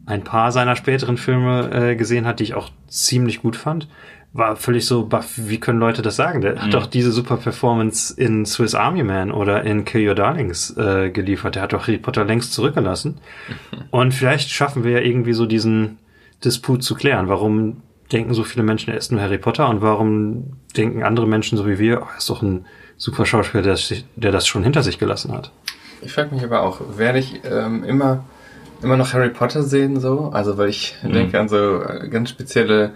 ein 0.09 0.23
paar 0.23 0.51
seiner 0.51 0.75
späteren 0.75 1.17
Filme 1.17 1.69
äh, 1.71 1.95
gesehen 1.95 2.25
hat, 2.25 2.39
die 2.39 2.43
ich 2.43 2.53
auch 2.55 2.69
ziemlich 2.87 3.41
gut 3.41 3.55
fand, 3.55 3.87
war 4.33 4.55
völlig 4.55 4.85
so, 4.85 5.05
baff, 5.05 5.33
wie 5.37 5.59
können 5.59 5.79
Leute 5.79 6.01
das 6.01 6.15
sagen? 6.15 6.41
Der 6.41 6.61
hat 6.61 6.73
doch 6.73 6.85
diese 6.85 7.11
super 7.11 7.37
Performance 7.37 8.13
in 8.15 8.45
Swiss 8.45 8.75
Army 8.75 9.03
Man 9.03 9.31
oder 9.31 9.63
in 9.63 9.85
Kill 9.85 10.07
Your 10.07 10.15
Darlings 10.15 10.75
äh, 10.77 11.09
geliefert. 11.09 11.55
Der 11.55 11.63
hat 11.63 11.73
doch 11.73 11.87
Harry 11.87 11.97
Potter 11.97 12.25
längst 12.25 12.53
zurückgelassen. 12.53 13.17
Und 13.91 14.13
vielleicht 14.13 14.51
schaffen 14.51 14.83
wir 14.83 14.91
ja 14.91 14.99
irgendwie 14.99 15.33
so 15.33 15.47
diesen 15.47 15.97
Disput 16.43 16.83
zu 16.83 16.93
klären. 16.93 17.27
Warum 17.27 17.81
denken 18.11 18.33
so 18.33 18.43
viele 18.43 18.63
Menschen, 18.63 18.91
er 18.91 18.97
ist 18.97 19.11
nur 19.11 19.21
Harry 19.21 19.37
Potter 19.37 19.69
und 19.69 19.81
warum 19.81 20.53
denken 20.75 21.03
andere 21.03 21.27
Menschen 21.27 21.57
so 21.59 21.67
wie 21.67 21.77
wir, 21.77 22.01
oh, 22.01 22.07
er 22.11 22.17
ist 22.17 22.29
doch 22.29 22.41
ein 22.41 22.65
super 22.97 23.23
Schauspieler, 23.25 23.61
der, 23.61 23.77
der 24.15 24.31
das 24.31 24.47
schon 24.47 24.63
hinter 24.63 24.81
sich 24.81 24.97
gelassen 24.97 25.31
hat. 25.31 25.51
Ich 26.01 26.13
frage 26.13 26.33
mich 26.33 26.43
aber 26.43 26.63
auch, 26.63 26.81
werde 26.97 27.19
ich 27.19 27.41
ähm, 27.43 27.83
immer, 27.83 28.23
immer 28.81 28.97
noch 28.97 29.13
Harry 29.13 29.29
Potter 29.29 29.63
sehen 29.63 29.99
so? 29.99 30.29
Also 30.33 30.57
weil 30.57 30.69
ich 30.69 30.95
denke 31.03 31.39
an 31.39 31.49
so 31.49 31.81
äh, 31.81 32.07
ganz 32.09 32.29
spezielle 32.29 32.91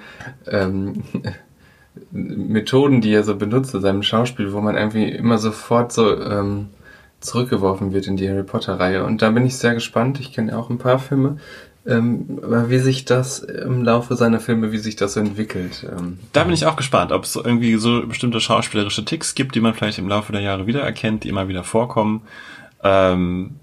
ähm, 0.47 1.03
Methoden, 2.11 3.01
die 3.01 3.13
er 3.13 3.23
so 3.23 3.35
benutzt 3.35 3.73
in 3.73 3.81
seinem 3.81 4.03
Schauspiel, 4.03 4.53
wo 4.53 4.61
man 4.61 4.75
irgendwie 4.75 5.09
immer 5.09 5.37
sofort 5.37 5.91
so 5.91 6.19
ähm, 6.19 6.69
zurückgeworfen 7.19 7.93
wird 7.93 8.07
in 8.07 8.17
die 8.17 8.29
Harry 8.29 8.43
Potter-Reihe. 8.43 9.03
Und 9.03 9.21
da 9.21 9.29
bin 9.31 9.45
ich 9.45 9.57
sehr 9.57 9.73
gespannt. 9.73 10.19
Ich 10.19 10.33
kenne 10.33 10.51
ja 10.51 10.57
auch 10.57 10.69
ein 10.69 10.77
paar 10.77 10.99
Filme. 10.99 11.37
Ähm, 11.85 12.39
aber 12.41 12.69
wie 12.69 12.79
sich 12.79 13.03
das 13.03 13.39
im 13.39 13.83
Laufe 13.83 14.15
seiner 14.15 14.39
Filme, 14.39 14.71
wie 14.71 14.77
sich 14.77 14.95
das 14.95 15.13
so 15.13 15.19
entwickelt. 15.19 15.85
Ähm, 15.89 16.17
Da 16.31 16.45
bin 16.45 16.53
ich 16.53 16.65
auch 16.65 16.77
gespannt, 16.77 17.11
ob 17.11 17.25
es 17.25 17.35
irgendwie 17.35 17.75
so 17.75 18.07
bestimmte 18.07 18.39
schauspielerische 18.39 19.03
Ticks 19.03 19.35
gibt, 19.35 19.53
die 19.55 19.59
man 19.59 19.73
vielleicht 19.73 19.99
im 19.99 20.07
Laufe 20.07 20.31
der 20.31 20.41
Jahre 20.41 20.65
wiedererkennt, 20.65 21.25
die 21.25 21.29
immer 21.29 21.49
wieder 21.49 21.65
vorkommen. 21.65 22.21
Ähm, 22.83 23.55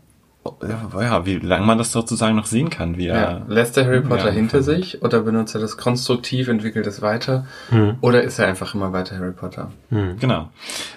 ja, 0.63 1.03
ja, 1.03 1.27
wie 1.27 1.37
lange 1.39 1.67
man 1.67 1.79
das 1.79 1.93
sozusagen 1.93 2.35
noch 2.37 2.47
sehen 2.47 2.71
kann, 2.71 2.97
wie 2.97 3.07
Ja. 3.07 3.15
er. 3.15 3.43
Lässt 3.49 3.77
er 3.77 3.85
Harry 3.85 4.01
Potter 4.01 4.27
Ja, 4.29 4.33
hinter 4.33 4.63
voll. 4.63 4.77
sich 4.77 5.03
oder 5.03 5.21
benutzt 5.21 5.55
er 5.55 5.61
das 5.61 5.77
konstruktiv, 5.77 6.49
entwickelt 6.49 6.87
es 6.87 7.03
weiter? 7.03 7.47
Hm. 7.69 7.97
Oder 8.01 8.23
ist 8.23 8.39
er 8.39 8.47
einfach 8.47 8.75
immer 8.75 8.93
weiter 8.93 9.17
Harry 9.19 9.33
Potter? 9.33 9.71
Genau. 9.91 10.49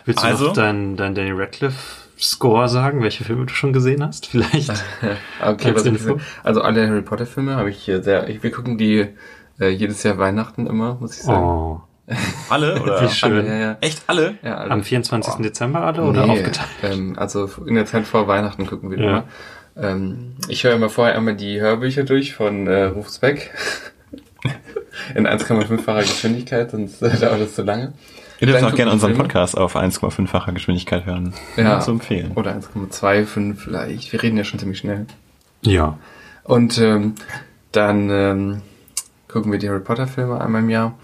Willst 0.06 0.24
du 0.24 0.28
Also- 0.28 0.46
noch 0.48 0.54
dein, 0.54 0.96
dein 0.96 1.14
Daniel 1.16 1.36
Radcliffe 1.36 2.02
Score 2.20 2.70
sagen, 2.70 3.02
welche 3.02 3.26
Filme 3.26 3.46
du 3.46 3.54
schon 3.54 3.74
gesehen 3.74 4.04
hast? 4.06 4.28
Vielleicht. 4.28 4.72
Okay, 5.46 5.76
was 5.76 5.86
ich 5.86 5.92
Info. 5.94 6.20
also 6.44 6.62
alle 6.62 6.88
Harry 6.88 7.02
Potter 7.02 7.26
Filme 7.26 7.56
habe 7.58 7.70
ich 7.70 7.78
hier 7.80 8.02
sehr, 8.02 8.30
ich, 8.30 8.44
wir 8.44 8.52
gucken 8.52 8.78
die 8.78 9.08
äh, 9.60 9.68
jedes 9.70 10.04
Jahr 10.04 10.18
Weihnachten 10.18 10.66
immer, 10.68 10.96
muss 11.02 11.16
ich 11.18 11.24
sagen. 11.24 11.44
Oh. 11.44 11.82
Alle? 12.50 12.82
Oder? 12.82 13.02
Wie 13.02 13.10
schön. 13.10 13.34
Alle, 13.34 13.48
ja, 13.48 13.56
ja. 13.56 13.78
Echt 13.82 14.04
alle? 14.08 14.36
Ja, 14.44 14.56
alle. 14.58 14.72
Am 14.72 14.84
24. 14.84 15.36
Dezember 15.36 15.82
alle 15.84 16.02
oder 16.04 16.26
Nee, 16.26 16.32
aufgeteilt? 16.34 16.68
Ähm, 16.84 17.14
also 17.18 17.50
in 17.66 17.76
der 17.76 17.86
Zeit 17.86 18.06
vor 18.06 18.28
Weihnachten 18.28 18.66
gucken 18.68 18.92
wir 18.92 19.00
Ja. 19.00 19.10
immer. 19.10 19.24
Ähm, 19.76 20.34
ich 20.50 20.64
höre 20.64 20.74
immer 20.74 20.90
vorher 20.90 21.16
einmal 21.16 21.36
die 21.36 21.60
Hörbücher 21.60 22.04
durch 22.04 22.34
von 22.36 22.68
äh, 22.68 22.84
Rufs. 22.84 23.20
In 25.16 25.26
1,5-facher 25.28 26.02
Geschwindigkeit, 26.02 26.72
sonst 26.72 27.02
äh, 27.02 27.18
dauert 27.18 27.42
das 27.42 27.56
zu 27.56 27.64
lange. 27.64 27.94
Ihr 28.40 28.48
dürft 28.48 28.64
auch 28.64 28.76
gerne 28.76 28.92
unseren. 28.92 29.16
Podcast 29.16 29.58
auf 29.58 29.76
1,5-facher 29.76 30.52
Geschwindigkeit 30.52 31.06
hören. 31.06 31.34
Ja. 31.56 31.80
Zu 31.80 31.92
empfehlen. 31.92 32.32
Oder 32.36 32.52
1,25 32.56 33.56
vielleicht. 33.56 34.12
Wir 34.12 34.22
reden 34.22 34.38
ja 34.38 34.44
schon 34.44 34.60
ziemlich 34.60 34.80
schnell. 34.80 35.06
Ja. 35.62 35.98
Und 36.44 36.78
ähm, 36.78 37.16
dann 37.72 38.10
ähm, 38.12 38.62
gucken 39.30 39.52
wir 39.52 39.60
die 39.60 39.70
Harry 39.70 39.80
Potter 39.80 40.08
Filme 40.08 40.42
einmal 40.42 40.62
im 40.62 40.70
Jahr. 40.70 40.98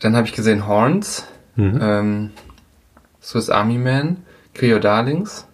Dann 0.00 0.16
habe 0.16 0.26
ich 0.26 0.32
gesehen 0.32 0.66
Horns, 0.66 1.26
Mhm. 1.56 1.78
ähm, 1.82 2.30
Swiss 3.22 3.50
Army 3.50 3.78
Man, 3.78 4.18
Queer 4.54 4.80
Darlings. 4.80 5.46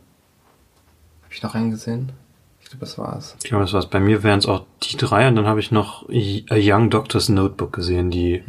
Habe 1.25 1.35
ich 1.35 1.43
noch 1.43 1.55
einen 1.55 1.71
gesehen? 1.71 2.13
Ich 2.63 2.71
glaube, 2.71 2.81
das 2.81 2.99
war's. 2.99 3.37
Ich 3.43 3.49
glaube, 3.49 3.65
das 3.65 3.73
war's. 3.73 3.87
Bei 3.89 4.01
mir 4.01 4.23
wären 4.23 4.39
es 4.39 4.47
auch 4.47 4.65
die 4.83 4.97
drei 4.97 5.29
und 5.29 5.37
dann 5.37 5.47
habe 5.47 5.61
ich 5.61 5.71
noch 5.73 6.09
A 6.09 6.55
Young 6.57 6.91
Doctor's 6.91 7.29
Notebook 7.29 7.73
gesehen, 7.73 8.11
die 8.11 8.43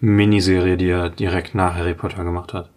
Miniserie, 0.00 0.76
die 0.76 0.88
er 0.88 1.10
direkt 1.10 1.54
nach 1.54 1.74
Harry 1.74 1.94
Potter 1.94 2.24
gemacht 2.24 2.52
hat. 2.54 2.68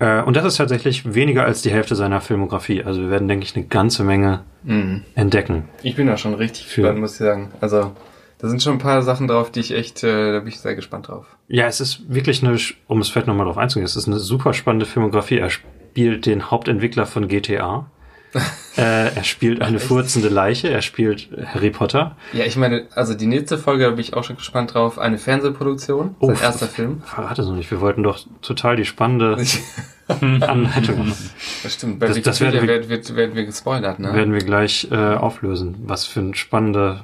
Äh, 0.00 0.22
und 0.22 0.36
das 0.36 0.44
ist 0.44 0.56
tatsächlich 0.58 1.14
weniger 1.14 1.44
als 1.44 1.60
die 1.62 1.70
Hälfte 1.70 1.94
seiner 1.96 2.20
Filmografie. 2.20 2.84
Also 2.84 3.00
wir 3.02 3.10
werden, 3.10 3.28
denke 3.28 3.44
ich, 3.44 3.56
eine 3.56 3.66
ganze 3.66 4.04
Menge 4.04 4.44
Mhm. 4.62 5.02
entdecken. 5.14 5.68
Ich 5.82 5.96
bin 5.96 6.06
da 6.06 6.16
schon 6.16 6.34
richtig 6.34 6.66
Für- 6.66 6.92
muss 6.92 7.12
ich 7.12 7.18
sagen. 7.18 7.50
Also, 7.60 7.92
da 8.38 8.48
sind 8.48 8.62
schon 8.62 8.74
ein 8.74 8.78
paar 8.78 9.02
Sachen 9.02 9.28
drauf, 9.28 9.50
die 9.50 9.60
ich 9.60 9.72
echt, 9.72 10.02
äh, 10.04 10.32
da 10.32 10.38
bin 10.40 10.48
ich 10.48 10.60
sehr 10.60 10.74
gespannt 10.74 11.08
drauf. 11.08 11.26
Ja, 11.48 11.66
es 11.66 11.80
ist 11.80 12.12
wirklich 12.12 12.44
eine, 12.44 12.56
um 12.86 13.00
es 13.00 13.08
vielleicht 13.08 13.26
nochmal 13.26 13.46
drauf 13.46 13.58
einzugehen, 13.58 13.84
es 13.86 13.96
ist 13.96 14.06
eine 14.06 14.18
super 14.18 14.54
spannende 14.54 14.86
Filmografie. 14.86 15.38
Er 15.38 15.50
spielt 15.50 16.26
den 16.26 16.50
Hauptentwickler 16.50 17.06
von 17.06 17.28
GTA. 17.28 17.90
äh, 18.76 19.08
er 19.14 19.24
spielt 19.24 19.62
eine 19.62 19.80
furzende 19.80 20.28
Leiche, 20.28 20.68
er 20.68 20.82
spielt 20.82 21.30
Harry 21.46 21.70
Potter. 21.70 22.14
Ja, 22.34 22.44
ich 22.44 22.56
meine, 22.56 22.86
also 22.94 23.14
die 23.14 23.26
nächste 23.26 23.56
Folge, 23.56 23.84
da 23.84 23.90
bin 23.90 24.00
ich 24.00 24.12
auch 24.12 24.22
schon 24.22 24.36
gespannt 24.36 24.74
drauf. 24.74 24.98
Eine 24.98 25.16
Fernsehproduktion, 25.16 26.14
Oh, 26.20 26.26
sein 26.26 26.36
erster 26.42 26.66
Film. 26.66 27.00
Verrate 27.06 27.40
es 27.40 27.48
noch 27.48 27.56
nicht, 27.56 27.70
wir 27.70 27.80
wollten 27.80 28.02
doch 28.02 28.18
total 28.42 28.76
die 28.76 28.84
spannende 28.84 29.38
Anleitung 30.08 31.08
machen. 31.08 31.30
Das 31.62 31.72
stimmt, 31.74 32.00
bei 32.00 32.06
Das- 32.08 32.20
das 32.20 32.40
werden 32.40 32.60
wir- 32.60 32.68
werden, 32.68 32.88
wird, 32.90 33.16
werden 33.16 33.34
wir 33.34 33.46
gespoilert, 33.46 33.98
ne? 33.98 34.12
Werden 34.14 34.32
wir 34.34 34.40
gleich 34.40 34.88
äh, 34.90 34.94
auflösen, 35.14 35.76
was 35.86 36.04
für 36.04 36.20
eine 36.20 36.34
spannende 36.34 37.00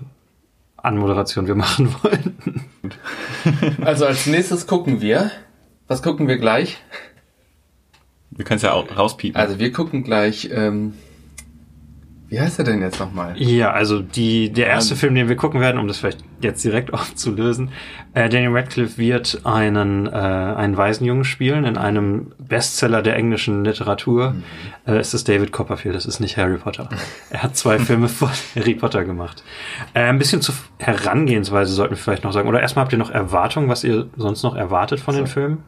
Anmoderation 0.85 1.47
wir 1.47 1.55
machen 1.55 1.95
wollen. 2.03 2.61
Also 3.85 4.07
als 4.07 4.27
nächstes 4.27 4.67
gucken 4.67 5.01
wir. 5.01 5.31
Was 5.87 6.03
gucken 6.03 6.29
wir 6.29 6.39
gleich? 6.39 6.79
Wir 8.31 8.45
können 8.45 8.57
es 8.57 8.63
ja 8.63 8.73
auch 8.73 8.97
rauspiepen. 8.97 9.39
Also 9.41 9.59
wir 9.59 9.73
gucken 9.73 10.03
gleich, 10.03 10.51
ähm, 10.51 10.95
wie 12.35 12.41
heißt 12.41 12.59
er 12.59 12.65
denn 12.65 12.83
jetzt 12.83 12.99
nochmal? 12.99 13.41
Ja, 13.41 13.71
also 13.71 14.01
die, 14.01 14.53
der 14.53 14.67
erste 14.67 14.95
Ähm. 14.95 14.99
Film, 14.99 15.15
den 15.15 15.29
wir 15.29 15.37
gucken 15.37 15.61
werden, 15.61 15.79
um 15.79 15.87
das 15.87 15.99
vielleicht 15.99 16.19
jetzt 16.41 16.65
direkt 16.65 16.93
aufzulösen, 16.95 17.71
äh, 18.13 18.29
Daniel 18.29 18.51
Radcliffe 18.57 18.99
wird 18.99 19.43
einen, 19.45 20.07
äh, 20.07 20.11
einen 20.11 20.77
Waisenjungen 20.77 21.23
spielen 21.23 21.65
in 21.65 21.79
einem 21.79 22.33
Bestseller 22.39 23.03
der 23.03 23.15
englischen 23.15 23.65
Literatur. 23.65 24.35
Äh, 24.85 24.97
es 24.97 25.15
ist 25.15 25.29
David 25.29 25.53
Copperfield, 25.53 25.95
es 25.95 26.07
ist 26.07 26.19
nicht 26.19 26.37
Harry 26.37 26.59
Potter. 26.59 26.89
Er 27.31 27.45
hat 27.45 27.57
zwei 27.57 27.79
Filme 27.79 28.09
vor 28.09 28.33
Harry 28.57 28.75
Potter 28.75 29.05
gemacht. 29.05 29.45
Äh, 29.95 30.01
ein 30.01 30.19
bisschen 30.19 30.41
zur 30.41 30.57
Herangehensweise 30.79 31.73
sollten 31.73 31.93
wir 31.93 31.99
vielleicht 31.99 32.25
noch 32.25 32.33
sagen. 32.33 32.49
Oder 32.49 32.61
erstmal 32.61 32.85
habt 32.85 32.93
ihr 32.93 32.99
noch 32.99 33.11
Erwartungen, 33.11 33.69
was 33.69 33.85
ihr 33.85 34.07
sonst 34.17 34.43
noch 34.43 34.57
erwartet 34.57 34.99
von 34.99 35.15
den 35.15 35.27
So. 35.27 35.33
Filmen? 35.35 35.59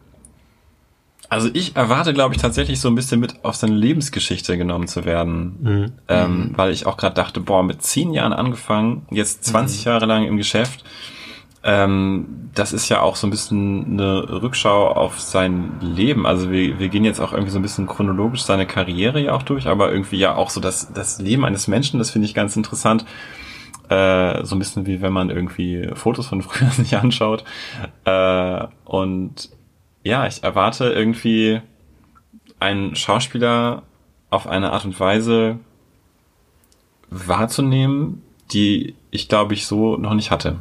Also 1.29 1.49
ich 1.53 1.77
erwarte, 1.77 2.13
glaube 2.13 2.35
ich, 2.35 2.41
tatsächlich 2.41 2.81
so 2.81 2.89
ein 2.89 2.95
bisschen 2.95 3.21
mit 3.21 3.45
auf 3.45 3.57
seine 3.57 3.75
Lebensgeschichte 3.75 4.57
genommen 4.57 4.87
zu 4.87 5.05
werden. 5.05 5.57
Mhm. 5.61 5.93
Ähm, 6.09 6.53
weil 6.57 6.71
ich 6.73 6.87
auch 6.87 6.97
gerade 6.97 7.15
dachte, 7.15 7.41
boah, 7.41 7.63
mit 7.63 7.83
zehn 7.83 8.13
Jahren 8.13 8.33
angefangen, 8.33 9.07
jetzt 9.11 9.45
20 9.45 9.85
Jahre 9.85 10.07
lang 10.07 10.25
im 10.25 10.37
Geschäft. 10.37 10.85
Ähm, 11.65 12.51
das 12.55 12.73
ist 12.73 12.89
ja 12.89 13.01
auch 13.01 13.17
so 13.17 13.27
ein 13.27 13.31
bisschen 13.31 13.85
eine 13.93 14.41
Rückschau 14.43 14.89
auf 14.89 15.21
sein 15.21 15.73
Leben. 15.81 16.25
Also 16.25 16.51
wir, 16.53 16.79
wir 16.79 16.89
gehen 16.89 17.05
jetzt 17.05 17.21
auch 17.21 17.33
irgendwie 17.33 17.51
so 17.51 17.59
ein 17.59 17.63
bisschen 17.63 17.89
chronologisch 17.89 18.45
seine 18.45 18.67
Karriere 18.67 19.21
ja 19.21 19.33
auch 19.33 19.43
durch, 19.43 19.67
aber 19.67 19.91
irgendwie 19.91 20.17
ja 20.17 20.37
auch 20.37 20.51
so 20.51 20.61
das, 20.61 20.93
das 20.93 21.21
Leben 21.21 21.45
eines 21.45 21.67
Menschen, 21.67 21.99
das 21.99 22.11
finde 22.11 22.27
ich 22.27 22.35
ganz 22.35 22.57
interessant. 22.57 23.05
Äh, 23.89 24.45
so 24.45 24.55
ein 24.55 24.59
bisschen 24.61 24.87
wie 24.87 25.01
wenn 25.01 25.13
man 25.13 25.31
irgendwie 25.31 25.91
Fotos 25.95 26.29
von 26.29 26.43
früher 26.43 26.71
sich 26.71 26.97
anschaut. 26.97 27.43
Äh, 28.05 28.67
und 28.85 29.51
ja, 30.07 30.27
ich 30.27 30.45
erwarte 30.45 30.85
irgendwie 30.87 31.61
einen 32.61 32.95
Schauspieler 32.95 33.83
auf 34.31 34.47
eine 34.47 34.73
Art 34.73 34.85
und 34.85 34.99
Weise 34.99 35.59
wahrzunehmen, 37.11 38.23
die 38.53 38.95
ich 39.11 39.29
glaube 39.29 39.55
ich 39.55 39.67
so 39.67 39.97
noch 39.97 40.15
nicht 40.15 40.31
hatte. 40.31 40.57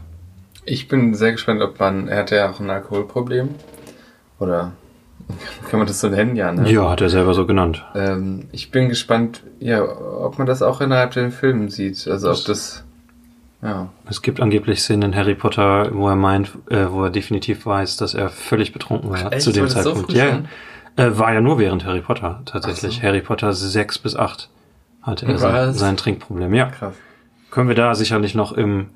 Ich 0.65 0.87
bin 0.87 1.13
sehr 1.13 1.31
gespannt, 1.31 1.61
ob 1.61 1.79
man, 1.79 2.07
er 2.07 2.19
hatte 2.19 2.35
ja 2.35 2.49
auch 2.49 2.59
ein 2.59 2.69
Alkoholproblem. 2.69 3.49
Oder 4.39 4.71
kann 5.69 5.79
man 5.79 5.87
das 5.87 6.01
so 6.01 6.09
nennen? 6.09 6.35
Ja, 6.35 6.51
ne? 6.51 6.69
Ja, 6.71 6.89
hat 6.89 7.01
er 7.01 7.09
selber 7.09 7.35
so 7.35 7.45
genannt. 7.45 7.85
Ähm, 7.93 8.47
ich 8.51 8.71
bin 8.71 8.89
gespannt, 8.89 9.43
ja, 9.59 9.83
ob 9.83 10.39
man 10.39 10.47
das 10.47 10.63
auch 10.63 10.81
innerhalb 10.81 11.11
den 11.11 11.31
Filmen 11.31 11.69
sieht. 11.69 12.07
Also 12.07 12.31
ob 12.31 12.43
das, 12.45 12.83
ja. 13.65 13.89
Es 14.09 14.21
gibt 14.21 14.39
angeblich 14.39 14.81
Szenen 14.81 15.11
in 15.11 15.15
Harry 15.15 15.35
Potter, 15.35 15.89
wo 15.93 16.07
er 16.07 16.15
meint, 16.15 16.51
äh, 16.69 16.85
wo 16.89 17.03
er 17.03 17.09
definitiv 17.09 17.65
weiß, 17.65 17.97
dass 17.97 18.13
er 18.13 18.29
völlig 18.29 18.71
betrunken 18.71 19.09
war 19.09 19.33
Echt? 19.33 19.41
zu 19.41 19.51
dem 19.51 19.63
War 19.63 19.69
so 19.69 19.81
Zeitpunkt. 19.81 20.11
früh 20.11 20.17
ja, 20.17 20.43
äh, 20.95 21.17
war 21.17 21.33
ja 21.33 21.41
nur 21.41 21.59
während 21.59 21.85
Harry 21.85 22.01
Potter 22.01 22.41
tatsächlich. 22.45 22.97
So. 22.97 23.01
Harry 23.01 23.21
Potter 23.21 23.51
6 23.53 23.97
bis 23.99 24.15
8 24.15 24.49
hatte 25.01 25.25
er 25.25 25.37
sein, 25.37 25.73
sein 25.73 25.97
Trinkproblem. 25.97 26.53
Ja, 26.53 26.67
Krass. 26.67 26.95
können 27.51 27.67
wir 27.67 27.75
da 27.75 27.95
sicherlich 27.95 28.35
noch 28.35 28.51
im 28.51 28.87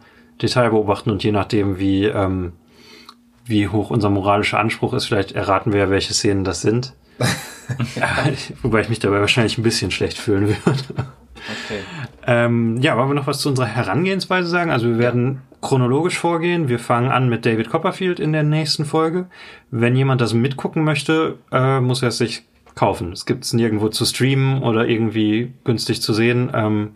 Detail 0.42 0.70
beobachten 0.70 1.12
und 1.12 1.24
je 1.24 1.32
nachdem, 1.32 1.80
wie, 1.80 2.06
ähm, 2.06 2.54
wie 3.46 3.68
hoch 3.68 3.90
unser 3.90 4.10
moralischer 4.10 4.60
Anspruch 4.60 4.94
ist, 4.94 5.06
vielleicht 5.06 5.34
erraten 5.34 5.74
wir 5.74 5.80
ja, 5.80 5.90
welche 5.90 6.14
Szenen 6.14 6.44
das 6.44 6.62
sind. 6.62 6.94
ja, 7.96 8.08
wobei 8.62 8.82
ich 8.82 8.90
mich 8.90 9.00
dabei 9.00 9.20
wahrscheinlich 9.20 9.58
ein 9.58 9.64
bisschen 9.64 9.92
schlecht 9.92 10.18
fühlen 10.18 10.48
würde. 10.48 10.80
Okay. 11.66 11.80
Ähm, 12.28 12.78
ja, 12.82 12.98
wollen 12.98 13.10
wir 13.10 13.16
noch 13.16 13.28
was 13.28 13.40
zu 13.40 13.50
unserer 13.50 13.68
Herangehensweise 13.68 14.48
sagen? 14.48 14.72
Also 14.72 14.88
wir 14.88 15.00
werden 15.00 15.42
chronologisch 15.62 16.18
vorgehen. 16.18 16.70
Wir 16.70 16.80
fangen 16.80 17.12
an 17.12 17.30
mit 17.30 17.46
David 17.46 17.70
Copperfield 17.70 18.20
in 18.20 18.34
der 18.34 18.44
nächsten 18.44 18.86
Folge. 18.86 19.28
Wenn 19.72 19.96
jemand 19.96 20.22
das 20.22 20.34
mitgucken 20.34 20.84
möchte, 20.84 21.38
äh, 21.52 21.80
muss 21.80 22.02
er 22.02 22.10
es 22.10 22.18
sich 22.18 22.44
kaufen. 22.76 23.12
Es 23.12 23.26
gibt 23.26 23.44
es 23.44 23.54
nirgendwo 23.54 23.90
zu 23.90 24.06
streamen 24.06 24.64
oder 24.64 24.88
irgendwie 24.88 25.54
günstig 25.64 26.02
zu 26.02 26.14
sehen. 26.14 26.52
Ähm, 26.54 26.92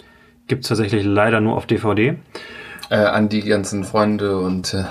gibt 0.48 0.64
es 0.64 0.70
tatsächlich 0.70 1.04
leider 1.04 1.42
nur 1.42 1.56
auf 1.56 1.66
DVD. 1.66 2.16
Äh, 2.90 2.96
an 2.96 3.30
die 3.30 3.42
ganzen 3.42 3.84
Freunde 3.84 4.38
und 4.38 4.74
äh, 4.74 4.84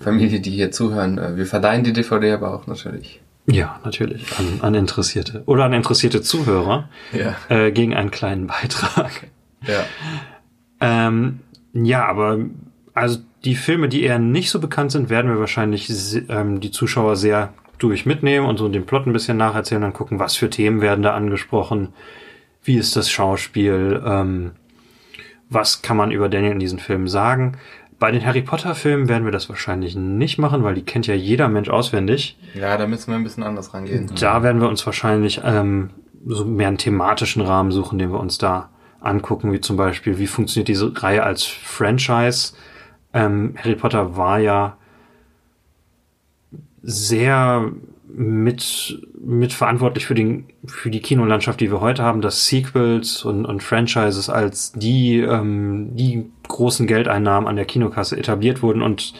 Familie, 0.00 0.40
die 0.40 0.50
hier 0.50 0.70
zuhören. 0.70 1.18
Äh, 1.18 1.36
wir 1.36 1.46
verleihen 1.46 1.84
die 1.84 1.92
DVD 1.92 2.32
aber 2.32 2.54
auch 2.54 2.66
natürlich. 2.66 3.20
Ja, 3.50 3.80
natürlich. 3.84 4.26
An, 4.38 4.60
an 4.60 4.74
Interessierte. 4.74 5.42
Oder 5.46 5.64
an 5.64 5.72
interessierte 5.72 6.20
Zuhörer 6.20 6.88
Ja. 7.12 7.34
äh, 7.48 7.72
gegen 7.72 7.94
einen 7.94 8.10
kleinen 8.10 8.46
Beitrag. 8.46 9.28
Ja. 9.66 9.84
Ähm, 10.80 11.40
ja, 11.72 12.06
aber 12.06 12.38
also 12.94 13.18
die 13.44 13.54
Filme, 13.56 13.88
die 13.88 14.02
eher 14.02 14.18
nicht 14.18 14.50
so 14.50 14.60
bekannt 14.60 14.92
sind, 14.92 15.08
werden 15.10 15.30
wir 15.30 15.40
wahrscheinlich 15.40 15.88
ähm, 16.28 16.60
die 16.60 16.70
Zuschauer 16.70 17.16
sehr 17.16 17.52
durch 17.78 18.06
mitnehmen 18.06 18.46
und 18.46 18.58
so 18.58 18.68
den 18.68 18.86
Plot 18.86 19.06
ein 19.06 19.12
bisschen 19.12 19.36
nacherzählen, 19.36 19.82
dann 19.82 19.92
gucken, 19.92 20.18
was 20.18 20.36
für 20.36 20.50
Themen 20.50 20.80
werden 20.80 21.02
da 21.02 21.14
angesprochen, 21.14 21.88
wie 22.64 22.76
ist 22.76 22.96
das 22.96 23.10
Schauspiel, 23.10 24.02
ähm, 24.04 24.50
was 25.48 25.80
kann 25.80 25.96
man 25.96 26.10
über 26.10 26.28
Daniel 26.28 26.52
in 26.52 26.58
diesen 26.60 26.80
Filmen 26.80 27.08
sagen. 27.08 27.56
Bei 27.98 28.12
den 28.12 28.24
Harry 28.24 28.42
Potter 28.42 28.74
Filmen 28.76 29.08
werden 29.08 29.24
wir 29.24 29.32
das 29.32 29.48
wahrscheinlich 29.48 29.96
nicht 29.96 30.38
machen, 30.38 30.62
weil 30.62 30.74
die 30.74 30.84
kennt 30.84 31.08
ja 31.08 31.14
jeder 31.14 31.48
Mensch 31.48 31.68
auswendig. 31.68 32.38
Ja, 32.54 32.76
da 32.76 32.86
müssen 32.86 33.10
wir 33.10 33.16
ein 33.16 33.24
bisschen 33.24 33.42
anders 33.42 33.74
rangehen. 33.74 34.08
Da 34.20 34.42
werden 34.42 34.60
wir 34.60 34.68
uns 34.68 34.86
wahrscheinlich 34.86 35.40
ähm, 35.44 35.90
so 36.24 36.44
mehr 36.44 36.68
einen 36.68 36.78
thematischen 36.78 37.42
Rahmen 37.42 37.72
suchen, 37.72 37.98
den 37.98 38.12
wir 38.12 38.20
uns 38.20 38.38
da 38.38 38.70
angucken, 39.00 39.52
wie 39.52 39.60
zum 39.60 39.76
Beispiel, 39.76 40.18
wie 40.18 40.28
funktioniert 40.28 40.68
diese 40.68 40.92
Reihe 41.02 41.24
als 41.24 41.44
Franchise. 41.44 42.54
Ähm, 43.12 43.54
Harry 43.56 43.74
Potter 43.74 44.16
war 44.16 44.38
ja 44.38 44.76
sehr 46.82 47.72
mit, 48.10 49.02
mit 49.22 49.52
verantwortlich 49.52 50.06
für, 50.06 50.14
den, 50.14 50.46
für 50.66 50.90
die 50.90 51.00
Kinolandschaft, 51.00 51.60
die 51.60 51.70
wir 51.70 51.80
heute 51.80 52.02
haben, 52.02 52.20
dass 52.20 52.46
Sequels 52.46 53.24
und, 53.24 53.44
und 53.44 53.62
Franchises 53.62 54.30
als 54.30 54.72
die, 54.72 55.18
ähm, 55.20 55.94
die 55.94 56.30
großen 56.48 56.86
Geldeinnahmen 56.86 57.48
an 57.48 57.56
der 57.56 57.64
Kinokasse 57.64 58.16
etabliert 58.16 58.62
wurden 58.62 58.82
und 58.82 59.14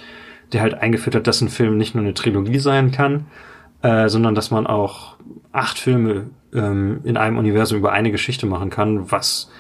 der 0.53 0.63
halt 0.63 0.75
eingeführt 0.75 1.15
hat, 1.15 1.27
dass 1.27 1.41
ein 1.41 1.51
Film 1.51 1.77
nicht 1.77 1.95
nur 1.95 2.03
eine 2.03 2.15
Trilogie 2.15 2.59
sein 2.59 2.91
kann, 2.91 3.27
äh, 3.83 4.09
sondern 4.09 4.35
dass 4.35 4.51
man 4.51 4.67
auch 4.67 5.17
acht 5.53 5.79
Filme 5.79 6.31
ähm, 6.55 7.01
in 7.05 7.17
einem 7.17 7.37
Universum 7.37 7.79
über 7.79 7.93
eine 7.93 8.11
Geschichte 8.11 8.47
machen 8.47 8.71
kann, 8.71 9.11
was 9.11 9.51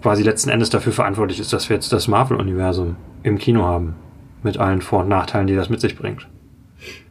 quasi 0.00 0.22
letzten 0.22 0.50
Endes 0.50 0.70
dafür 0.70 0.92
verantwortlich 0.92 1.40
ist, 1.40 1.52
dass 1.52 1.68
wir 1.68 1.76
jetzt 1.76 1.92
das 1.92 2.08
Marvel-Universum 2.08 2.96
im 3.22 3.38
Kino 3.38 3.64
haben. 3.64 3.96
Mit 4.42 4.56
allen 4.56 4.80
Vor- 4.80 5.00
und 5.00 5.08
Nachteilen, 5.08 5.46
die 5.46 5.54
das 5.54 5.68
mit 5.68 5.82
sich 5.82 5.98
bringt. 5.98 6.26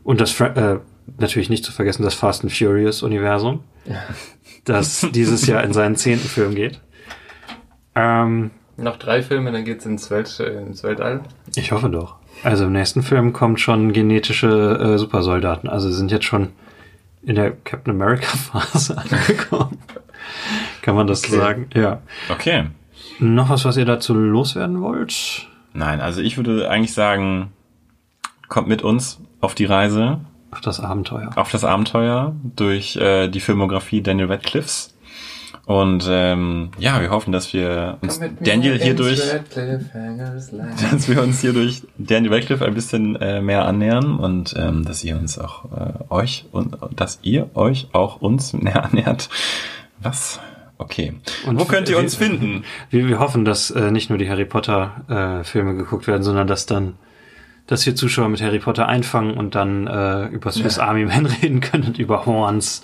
Und 0.04 0.22
das, 0.22 0.32
Fra- 0.32 0.74
äh, 0.76 0.80
natürlich 1.18 1.50
nicht 1.50 1.64
zu 1.64 1.72
vergessen, 1.72 2.04
das 2.04 2.14
Fast 2.16 2.44
and 2.44 2.52
Furious-Universum, 2.54 3.62
das 4.66 5.06
dieses 5.14 5.46
Jahr 5.48 5.64
in 5.64 5.74
seinen 5.74 5.96
zehnten 5.96 6.28
Film 6.28 6.56
geht. 6.56 6.80
Ähm, 7.96 8.52
Noch 8.78 8.98
drei 8.98 9.22
Filme, 9.22 9.52
dann 9.52 9.66
geht's 9.66 9.86
ins, 9.86 10.10
Welt, 10.12 10.40
ins 10.40 10.84
Weltall. 10.84 11.22
ich 11.56 11.72
hoffe 11.72 11.90
doch. 11.90 12.16
Also 12.44 12.66
im 12.66 12.72
nächsten 12.72 13.04
Film 13.04 13.34
kommt 13.34 13.60
schon 13.60 13.92
genetische 13.92 14.48
äh, 14.96 14.98
Supersoldaten. 14.98 15.68
Also 15.70 15.92
sind 15.92 16.12
jetzt 16.12 16.26
schon 16.26 16.50
in 17.22 17.36
der 17.36 17.52
Captain 17.52 17.94
America 17.94 18.28
Phase 18.38 18.98
angekommen. 19.12 19.78
Kann 20.82 20.96
man 20.96 21.08
das 21.08 21.24
Okay. 21.26 21.36
sagen? 21.36 21.68
Ja. 21.74 22.02
Okay. 22.30 22.66
Noch 23.20 23.50
was, 23.50 23.66
was 23.66 23.76
ihr 23.76 23.84
dazu 23.86 24.14
loswerden 24.14 24.80
wollt? 24.82 25.48
Nein, 25.74 26.00
also 26.00 26.22
ich 26.22 26.38
würde 26.38 26.70
eigentlich 26.70 26.94
sagen, 26.94 27.52
kommt 28.48 28.70
mit 28.70 28.82
uns 28.84 29.20
auf 29.42 29.56
die 29.56 29.66
Reise, 29.66 30.20
Auf 30.52 30.62
das 30.62 30.80
Abenteuer. 30.80 31.32
auf 31.36 31.52
das 31.52 31.64
Abenteuer 31.64 32.36
durch 32.56 32.96
äh, 32.98 33.28
die 33.28 33.40
Filmografie 33.40 34.02
Daniel 34.02 34.28
Radcliffes. 34.28 34.96
Und 35.66 36.08
ähm, 36.10 36.72
ja, 36.80 37.00
wir 37.00 37.12
hoffen, 37.12 37.32
dass 37.32 37.54
wir 37.54 37.98
uns 38.02 38.20
Daniel 38.40 38.80
hier 38.82 38.96
durch, 38.96 39.20
dass 40.92 41.08
wir 41.08 41.22
uns 41.22 41.42
hier 41.42 41.54
durch 41.54 41.84
Daniel 41.98 42.34
Radcliffe 42.34 42.66
ein 42.66 42.74
bisschen 42.74 43.16
äh, 43.18 43.40
mehr 43.42 43.66
annähern 43.66 44.18
und 44.18 44.56
ähm, 44.58 44.84
dass 44.86 45.04
ihr 45.04 45.16
uns 45.16 45.38
auch 45.38 45.66
äh, 45.72 45.94
euch 46.14 46.46
und 46.52 46.76
dass 46.96 47.20
ihr 47.22 47.50
euch 47.56 47.90
auch 47.94 48.20
uns 48.22 48.54
näher 48.54 48.84
annähert. 48.84 49.30
Was? 50.02 50.40
Okay. 50.80 51.14
Und 51.46 51.60
Wo 51.60 51.66
könnt 51.66 51.90
ihr 51.90 51.98
wir- 51.98 52.04
uns 52.04 52.16
finden? 52.16 52.64
Wir, 52.90 53.08
wir 53.08 53.20
hoffen, 53.20 53.46
dass 53.46 53.70
äh, 53.70 53.92
nicht 53.92 54.10
nur 54.10 54.18
die 54.18 54.30
Harry 54.30 54.46
Potter 54.46 55.40
äh, 55.42 55.44
Filme 55.44 55.76
geguckt 55.76 56.08
werden, 56.08 56.24
sondern 56.24 56.48
dass 56.48 56.66
dann, 56.66 56.96
dass 57.70 57.86
wir 57.86 57.96
Zuschauer 57.96 58.30
mit 58.30 58.42
Harry 58.42 58.58
Potter 58.60 58.88
einfangen 58.88 59.36
und 59.38 59.54
dann 59.54 59.86
äh, 59.88 60.26
über 60.28 60.52
Swiss 60.52 60.80
Army 60.80 61.06
Man 61.06 61.26
reden 61.42 61.62
können 61.62 61.84
und 61.86 62.00
über 62.00 62.26
Horns 62.26 62.84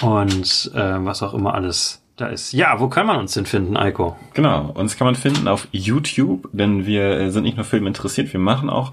und 0.00 0.70
äh, 0.74 1.04
was 1.04 1.22
auch 1.22 1.34
immer 1.34 1.54
alles 1.54 2.02
da 2.16 2.26
ist. 2.28 2.52
Ja, 2.52 2.80
wo 2.80 2.88
kann 2.88 3.06
man 3.06 3.18
uns 3.18 3.34
denn 3.34 3.46
finden, 3.46 3.76
Eiko? 3.76 4.16
Genau, 4.34 4.70
uns 4.74 4.96
kann 4.96 5.06
man 5.06 5.14
finden 5.14 5.46
auf 5.46 5.68
YouTube, 5.72 6.48
denn 6.52 6.86
wir 6.86 7.10
äh, 7.20 7.30
sind 7.30 7.42
nicht 7.44 7.56
nur 7.56 7.64
Film 7.64 7.86
interessiert, 7.86 8.32
wir 8.32 8.40
machen 8.40 8.70
auch 8.70 8.92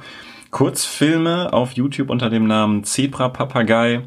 Kurzfilme 0.51 1.51
auf 1.53 1.73
YouTube 1.73 2.09
unter 2.09 2.29
dem 2.29 2.47
Namen 2.47 2.83
Zebra 2.83 3.29
Papagei. 3.29 4.01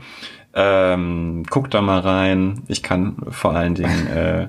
Ähm, 0.54 1.44
guckt 1.50 1.74
da 1.74 1.82
mal 1.82 2.00
rein. 2.00 2.62
Ich 2.68 2.82
kann 2.82 3.16
vor 3.28 3.54
allen 3.54 3.74
Dingen, 3.74 4.06
äh, 4.08 4.42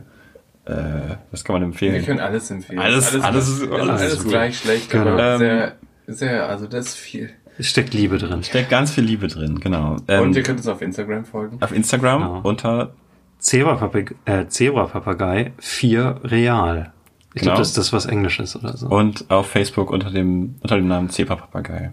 äh, 0.65 1.17
was 1.31 1.43
kann 1.43 1.53
man 1.55 1.63
empfehlen? 1.63 1.93
Wir 1.95 2.03
können 2.03 2.19
alles 2.19 2.49
empfehlen. 2.51 2.79
Alles- 2.79 3.13
alles 3.13 3.15
ist- 3.15 3.23
alles, 3.25 3.71
alles 3.71 3.89
alles, 4.01 4.13
ist 4.13 4.23
gut. 4.23 4.31
gleich 4.31 4.57
schlecht, 4.57 4.89
Genau. 4.89 5.11
aber 5.11 5.33
Ähm, 5.33 5.37
sehr, 5.39 5.75
sehr, 6.13 6.47
also 6.47 6.67
das 6.67 6.87
ist 6.89 6.95
viel. 6.95 7.29
Es 7.57 7.67
steckt 7.67 7.93
Liebe 7.93 8.17
drin. 8.17 8.41
Steckt 8.43 8.69
ganz 8.69 8.91
viel 8.91 9.03
Liebe 9.03 9.27
drin, 9.27 9.59
genau. 9.59 9.97
Ähm, 10.07 10.23
Und 10.23 10.35
ihr 10.35 10.43
könnt 10.43 10.59
uns 10.59 10.67
auf 10.67 10.81
Instagram 10.81 11.25
folgen. 11.25 11.57
auf 11.61 11.71
Instagram 11.71 12.21
Genau. 12.21 12.41
unter 12.43 12.93
Zebra-Papagei 13.39 14.15
äh, 14.25 14.47
Zebra 14.47 15.51
4 15.59 16.21
Real. 16.23 16.93
Ich 17.33 17.41
Genau. 17.41 17.51
glaube, 17.51 17.59
das 17.59 17.67
ist 17.69 17.77
das, 17.77 17.93
was 17.93 18.05
Englisch 18.05 18.39
ist 18.39 18.55
oder 18.55 18.75
so. 18.75 18.87
und 18.87 19.29
auf 19.29 19.47
Facebook 19.47 19.91
unter 19.91 20.09
dem 20.09 20.55
unter 20.61 20.75
dem 20.77 20.87
Namen 20.87 21.09
Zebra 21.09 21.35
Papagei. 21.35 21.91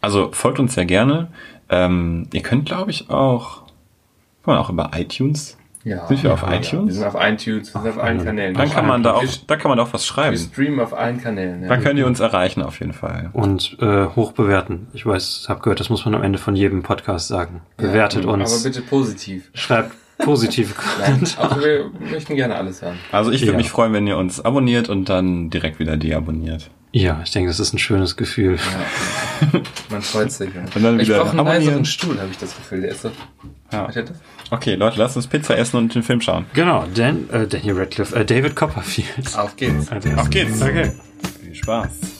Also 0.00 0.30
folgt 0.32 0.58
uns 0.60 0.74
sehr 0.74 0.84
gerne. 0.84 1.28
Ähm, 1.68 2.28
ihr 2.32 2.42
könnt, 2.42 2.66
glaube 2.66 2.90
ich, 2.90 3.10
auch, 3.10 3.62
kann 4.44 4.54
man 4.54 4.58
auch 4.58 4.70
über 4.70 4.90
iTunes. 4.94 5.56
Ja. 5.88 6.06
Sind 6.06 6.22
wir 6.22 6.32
auf 6.34 6.42
Ja, 6.42 6.54
iTunes? 6.54 6.86
Wir 6.86 6.92
sind 6.94 7.04
auf 7.04 7.14
iTunes, 7.18 7.74
wir 7.74 7.80
sind 7.82 7.90
auf 7.90 7.98
allen 8.02 8.24
Kanälen. 8.24 8.54
Dann 8.54 8.70
kann 8.70 8.86
man 8.86 9.02
da 9.02 9.14
auch, 9.14 9.22
Wir, 9.22 9.30
da 9.46 9.56
kann 9.56 9.70
man 9.70 9.80
auch 9.80 9.92
was 9.92 10.02
wir 10.02 10.06
schreiben. 10.06 10.36
streamen 10.36 10.80
auf 10.80 10.92
allen 10.92 11.20
Kanälen. 11.22 11.62
Ja. 11.62 11.68
Dann 11.68 11.82
könnt 11.82 11.98
ihr 11.98 12.06
uns 12.06 12.20
erreichen 12.20 12.62
auf 12.62 12.80
jeden 12.80 12.92
Fall. 12.92 13.30
Und 13.32 13.76
äh, 13.80 14.06
hoch 14.06 14.32
bewerten. 14.32 14.88
Ich 14.92 15.06
weiß, 15.06 15.46
habe 15.48 15.60
gehört, 15.60 15.80
das 15.80 15.88
muss 15.90 16.04
man 16.04 16.14
am 16.14 16.22
Ende 16.22 16.38
von 16.38 16.54
jedem 16.56 16.82
Podcast 16.82 17.28
sagen. 17.28 17.62
Bewertet 17.76 18.24
Ja, 18.24 18.30
uns. 18.30 18.52
Aber 18.54 18.62
bitte 18.62 18.82
positiv. 18.82 19.50
Schreibt 19.54 19.92
positive 20.18 20.74
Nein, 21.00 21.12
Kommentare. 21.12 21.50
also 21.50 21.64
wir 21.64 21.90
möchten 22.10 22.34
gerne 22.36 22.56
alles 22.56 22.82
hören. 22.82 22.96
Also 23.12 23.30
ich 23.30 23.40
würde 23.42 23.52
Ja. 23.52 23.56
mich 23.58 23.70
freuen, 23.70 23.92
wenn 23.92 24.06
ihr 24.06 24.16
uns 24.16 24.44
abonniert 24.44 24.88
und 24.88 25.08
dann 25.08 25.48
direkt 25.50 25.78
wieder 25.78 25.96
deabonniert. 25.96 26.70
Ja, 26.90 27.20
ich 27.22 27.30
denke, 27.32 27.48
das 27.50 27.60
ist 27.60 27.72
ein 27.74 27.78
schönes 27.78 28.16
Gefühl. 28.16 28.58
Man 29.90 30.02
freut 30.02 30.32
sich. 30.32 30.48
Ja. 30.54 30.62
Und 30.74 30.82
dann 30.82 30.98
ich 30.98 31.06
wieder 31.06 31.18
brauche 31.18 31.30
einen 31.30 31.40
abonnieren. 31.40 31.64
leiseren 31.64 31.84
Stuhl, 31.84 32.18
habe 32.18 32.30
ich 32.30 32.38
das 32.38 32.56
Gefühl. 32.56 32.80
Der 32.80 32.90
ist 32.92 33.02
so. 33.02 33.10
Ja. 33.70 33.88
Okay, 34.50 34.74
Leute, 34.76 34.98
lasst 34.98 35.16
uns 35.16 35.26
Pizza 35.26 35.56
essen 35.58 35.76
und 35.76 35.94
den 35.94 36.02
Film 36.02 36.20
schauen. 36.20 36.46
Genau, 36.54 36.86
Dan, 36.94 37.28
äh, 37.30 37.46
Daniel 37.46 37.78
Radcliffe, 37.78 38.16
äh, 38.16 38.24
David 38.24 38.56
Copperfield. 38.56 39.36
Auf 39.36 39.56
geht's. 39.56 39.90
Auf 40.16 40.30
geht's. 40.30 40.62
Okay. 40.62 40.92
Viel 41.42 41.54
Spaß. 41.54 42.17